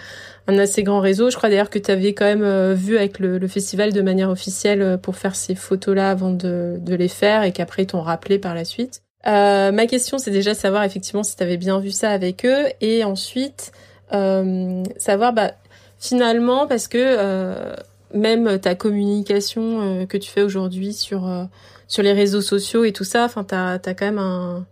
[0.46, 3.38] un assez grand réseau je crois d'ailleurs que tu avais quand même vu avec le,
[3.38, 7.42] le, festival de manière officielle pour faire ces photos là avant de, de les faire
[7.42, 11.23] et qu'après ils t'ont rappelé par la suite euh, ma question, c'est déjà savoir effectivement
[11.23, 13.73] si tu avais bien vu ça avec eux, et ensuite
[14.12, 15.53] euh, savoir bah,
[15.99, 17.75] finalement parce que euh,
[18.14, 21.45] même ta communication euh, que tu fais aujourd'hui sur euh,
[21.89, 24.66] sur les réseaux sociaux et tout ça, enfin t'as as quand même un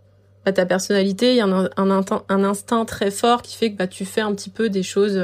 [0.45, 3.77] bah, ta personnalité, il y a un, un, un, instinct très fort qui fait que
[3.77, 5.21] bah, tu fais un petit peu des choses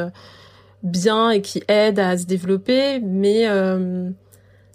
[0.84, 3.48] bien et qui aident à se développer, mais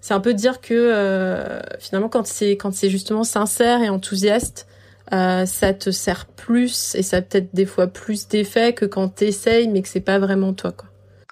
[0.03, 4.67] c'est un peu dire que euh, finalement quand c'est quand c'est justement sincère et enthousiaste,
[5.13, 9.09] euh, ça te sert plus et ça a peut-être des fois plus d'effet que quand
[9.09, 10.89] t'essayes mais que c'est pas vraiment toi quoi.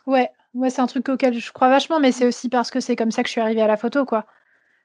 [0.06, 2.94] Ouais, moi c'est un truc auquel je crois vachement, mais c'est aussi parce que c'est
[2.94, 4.24] comme ça que je suis arrivée à la photo quoi.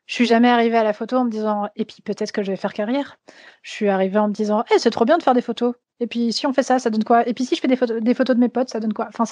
[0.07, 2.51] Je suis jamais arrivée à la photo en me disant et puis peut-être que je
[2.51, 3.17] vais faire carrière.
[3.61, 5.75] Je suis arrivée en me disant eh c'est trop bien de faire des photos.
[5.99, 7.27] Et puis si on fait ça, ça donne quoi?
[7.27, 9.07] Et puis si je fais des photos, des photos de mes potes, ça donne quoi?
[9.07, 9.23] Enfin,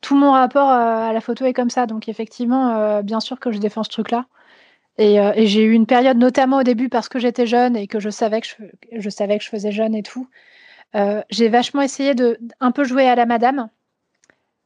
[0.00, 1.86] tout mon rapport euh, à la photo est comme ça.
[1.86, 4.26] Donc effectivement, euh, bien sûr que je défends ce truc-là.
[4.98, 7.86] Et, euh, et j'ai eu une période, notamment au début, parce que j'étais jeune et
[7.88, 8.46] que je savais que
[8.92, 10.28] je, savais que je faisais jeune et tout.
[11.30, 13.68] J'ai vachement essayé de un peu jouer à la madame.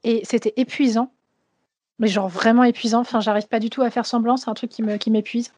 [0.05, 1.13] Et c'était épuisant.
[1.99, 3.01] Mais genre vraiment épuisant.
[3.01, 4.37] Enfin, j'arrive pas du tout à faire semblant.
[4.37, 5.53] C'est un truc qui me qui m'épuise.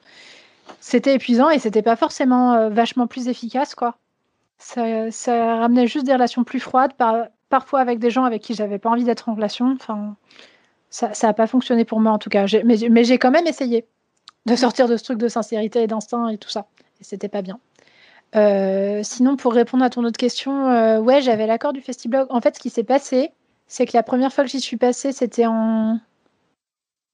[0.80, 3.98] C'était épuisant et c'était pas forcément vachement plus efficace, quoi.
[4.60, 8.78] Ça, ramenait juste des relations plus froides, par, parfois avec des gens avec qui j'avais
[8.78, 9.72] pas envie d'être en relation.
[9.72, 10.16] Enfin,
[10.90, 12.46] ça n'a pas fonctionné pour moi en tout cas.
[12.64, 13.86] Mais, mais j'ai quand même essayé
[14.46, 16.66] de sortir de ce truc de sincérité et d'instinct et tout ça.
[17.00, 17.58] Et c'était pas bien.
[18.36, 22.26] Euh, sinon, pour répondre à ton autre question, euh, ouais, j'avais l'accord du Festiblog.
[22.30, 23.30] En fait, ce qui s'est passé,
[23.66, 25.98] c'est que la première fois que j'y suis passée, c'était en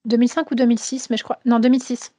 [0.04, 1.38] 2005 ou 2006, mais je crois.
[1.44, 2.12] Non, 2006.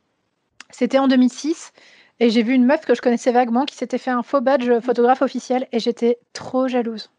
[0.72, 1.74] C'était en 2006.
[2.20, 4.80] Et j'ai vu une meuf que je connaissais vaguement qui s'était fait un faux badge
[4.82, 7.12] photographe officiel et j'étais trop jalouse.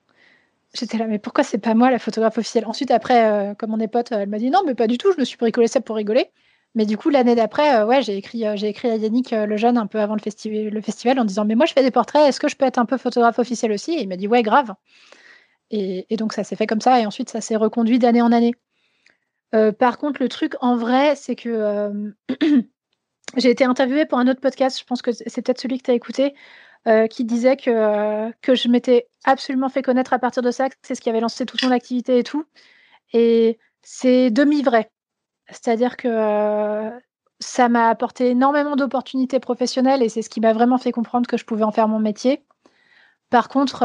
[0.74, 2.66] J'étais là, mais pourquoi c'est pas moi la photographe officielle?
[2.66, 5.12] Ensuite, après, euh, comme on est pote, elle m'a dit non, mais pas du tout,
[5.12, 6.30] je me suis bricolé ça pour rigoler.
[6.74, 9.56] Mais du coup, l'année d'après, euh, ouais, j'ai écrit, euh, j'ai écrit à Yannick le
[9.56, 11.90] jeune un peu avant le, festi le festival en disant mais moi je fais des
[11.90, 13.92] portraits, est-ce que je peux être un peu photographe officiel aussi?
[13.94, 14.74] Et il m'a dit ouais, grave.
[15.70, 18.54] Et donc ça s'est fait comme ça et ensuite ça s'est reconduit d'année en année.
[19.78, 22.14] par contre, le truc en vrai, c'est que
[23.36, 25.90] j'ai été interviewée pour un autre podcast, je pense que c'est peut-être celui que tu
[25.90, 26.34] as écouté,
[26.86, 30.68] euh, qui disait que, euh, que je m'étais absolument fait connaître à partir de ça,
[30.70, 32.46] que c'est ce qui avait lancé toute mon activité et tout.
[33.12, 34.90] Et c'est demi-vrai.
[35.50, 36.90] C'est-à-dire que euh,
[37.40, 41.36] ça m'a apporté énormément d'opportunités professionnelles et c'est ce qui m'a vraiment fait comprendre que
[41.36, 42.44] je pouvais en faire mon métier.
[43.30, 43.82] Par contre,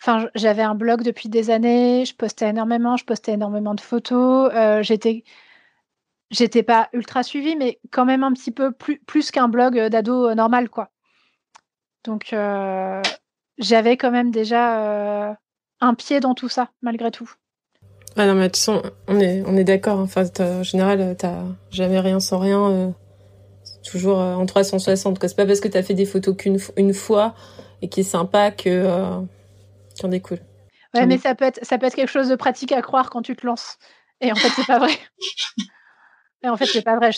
[0.00, 4.50] enfin, j'avais un blog depuis des années, je postais énormément, je postais énormément de photos,
[4.82, 5.24] j'étais
[6.34, 10.34] j'étais pas ultra suivie, mais quand même un petit peu plus, plus qu'un blog d'ado
[10.34, 10.90] normal, quoi.
[12.04, 13.02] Donc, euh,
[13.58, 15.34] j'avais quand même déjà euh,
[15.80, 17.30] un pied dans tout ça, malgré tout.
[18.16, 19.98] Ah non, mais de toute façon, on est, on est d'accord.
[19.98, 22.70] Enfin, en général, t'as jamais rien sans rien.
[22.70, 22.90] Euh,
[23.88, 25.18] toujours en 360.
[25.20, 27.34] C'est pas parce que t'as fait des photos qu'une une fois
[27.82, 29.20] et qui est sympa que euh,
[29.94, 30.38] qu'il en découle.
[30.94, 33.22] Ouais, mais ça peut, être, ça peut être quelque chose de pratique à croire quand
[33.22, 33.78] tu te lances.
[34.20, 34.92] Et en fait, c'est pas vrai.
[36.44, 37.10] et en fait, c'est pas vrai.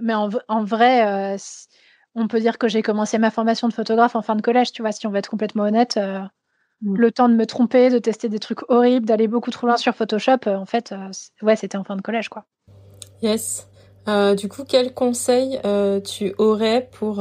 [0.00, 1.36] Mais en, en vrai,
[2.14, 4.82] on peut dire que j'ai commencé ma formation de photographe en fin de collège, tu
[4.82, 5.96] vois, si on veut être complètement honnête.
[5.96, 6.20] Euh,
[6.82, 6.96] mm.
[6.96, 9.94] Le temps de me tromper, de tester des trucs horribles, d'aller beaucoup trop loin sur
[9.94, 11.10] Photoshop, euh, en fait, euh,
[11.42, 12.44] ouais, c'était en fin de collège, quoi.
[13.22, 13.68] Yes.
[14.38, 15.60] du coup, quel conseil
[16.04, 17.16] tu aurais pour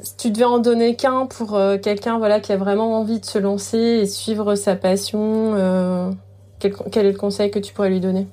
[0.00, 3.38] si tu devais en donner qu'un pour quelqu'un voilà qui a vraiment envie de se
[3.38, 6.16] lancer et suivre sa passion
[6.58, 8.26] quel, quel est le conseil que tu pourrais lui donner?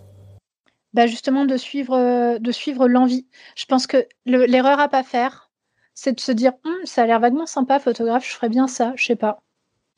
[0.96, 3.28] Bah, justement de suivre, euh, de suivre l'envie.
[3.56, 5.52] Je pense que l'erreur à pas faire,
[5.94, 8.94] c'est de se dire «Hum, ça a l'air vaguement sympa, photographe, je ferais bien ça,
[8.96, 9.42] je sais pas.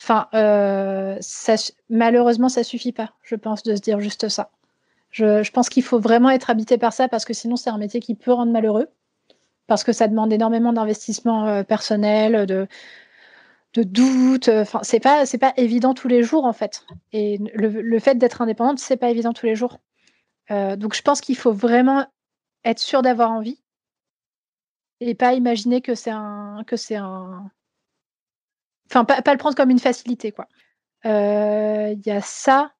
[0.01, 1.55] Enfin, euh, ça,
[1.89, 4.49] malheureusement, ça suffit pas, je pense, de se dire juste ça.
[5.11, 7.99] Je, pense qu'il faut vraiment être habité par ça parce que sinon, c'est un métier
[7.99, 8.87] qui peut rendre malheureux.
[9.67, 12.67] Parce que ça demande énormément d'investissement euh, personnel, de,
[13.75, 14.49] de doute.
[14.49, 16.85] Enfin, c'est pas, pas évident tous les jours en fait.
[17.13, 19.79] Et le, le fait d'être indépendante, c'est pas évident tous les jours.
[20.51, 22.05] Euh, donc je pense qu'il faut vraiment
[22.63, 23.61] être sûr d'avoir envie
[24.99, 27.51] et pas imaginer que c'est un que c'est un
[28.89, 30.47] enfin pas, le prendre comme une facilité quoi.
[31.05, 32.71] Euh, il y a ça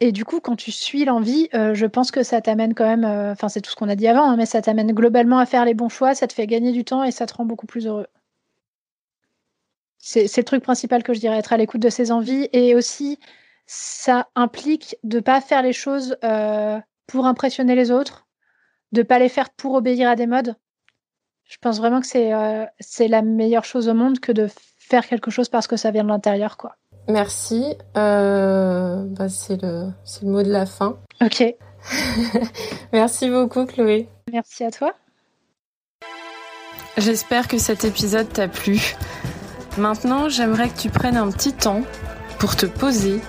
[0.00, 3.04] et du coup quand tu suis l'envie, euh, je pense que ça t'amène quand même
[3.04, 5.64] enfin c'est tout ce qu'on a dit avant hein, mais ça t'amène globalement à faire
[5.64, 7.86] les bons choix, ça te fait gagner du temps et ça te rend beaucoup plus
[7.86, 8.06] heureux.
[9.98, 13.18] C'est le truc principal que je dirais, être à l'écoute de ses envies et aussi
[13.66, 16.16] ça implique de pas faire les choses
[17.06, 18.26] pour impressionner les autres,
[18.92, 20.56] de pas les faire pour obéir à des modes.
[21.44, 24.48] Je pense vraiment que c'est euh, c'est la meilleure chose au monde que de
[24.78, 26.76] faire quelque chose parce que ça vient de l'intérieur, quoi.
[27.08, 27.76] Merci.
[27.96, 29.92] Euh, bah c'est le,
[30.22, 30.98] le mot de la fin.
[31.20, 31.44] Ok.
[32.92, 34.08] Merci beaucoup, Chloé.
[34.32, 34.92] Merci à toi.
[36.96, 38.96] J'espère que cet épisode t'a plu.
[39.76, 41.82] Maintenant, j'aimerais que tu prennes un petit temps
[42.38, 43.20] pour te poser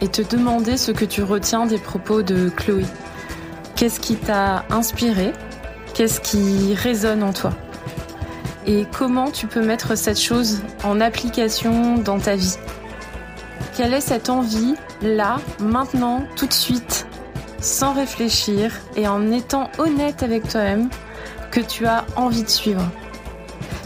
[0.00, 2.84] et te demander ce que tu retiens des propos de Chloé.
[3.84, 5.34] Qu'est-ce qui t'a inspiré?
[5.92, 7.50] Qu'est-ce qui résonne en toi?
[8.66, 12.56] Et comment tu peux mettre cette chose en application dans ta vie?
[13.76, 17.06] Quelle est cette envie, là, maintenant, tout de suite,
[17.60, 20.88] sans réfléchir et en étant honnête avec toi-même,
[21.50, 22.90] que tu as envie de suivre?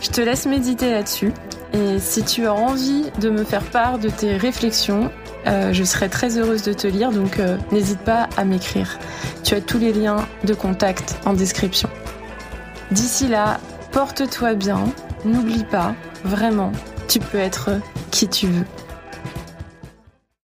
[0.01, 1.33] Je te laisse méditer là-dessus.
[1.73, 5.11] Et si tu as envie de me faire part de tes réflexions,
[5.49, 8.99] euh, je serai très heureuse de te lire, donc euh, n'hésite pas à m'écrire.
[9.45, 11.89] Tu as tous les liens de contact en description.
[12.91, 13.59] D'ici là,
[13.93, 14.85] porte-toi bien,
[15.25, 15.95] n'oublie pas,
[16.25, 16.73] vraiment,
[17.09, 17.71] tu peux être
[18.11, 18.65] qui tu veux.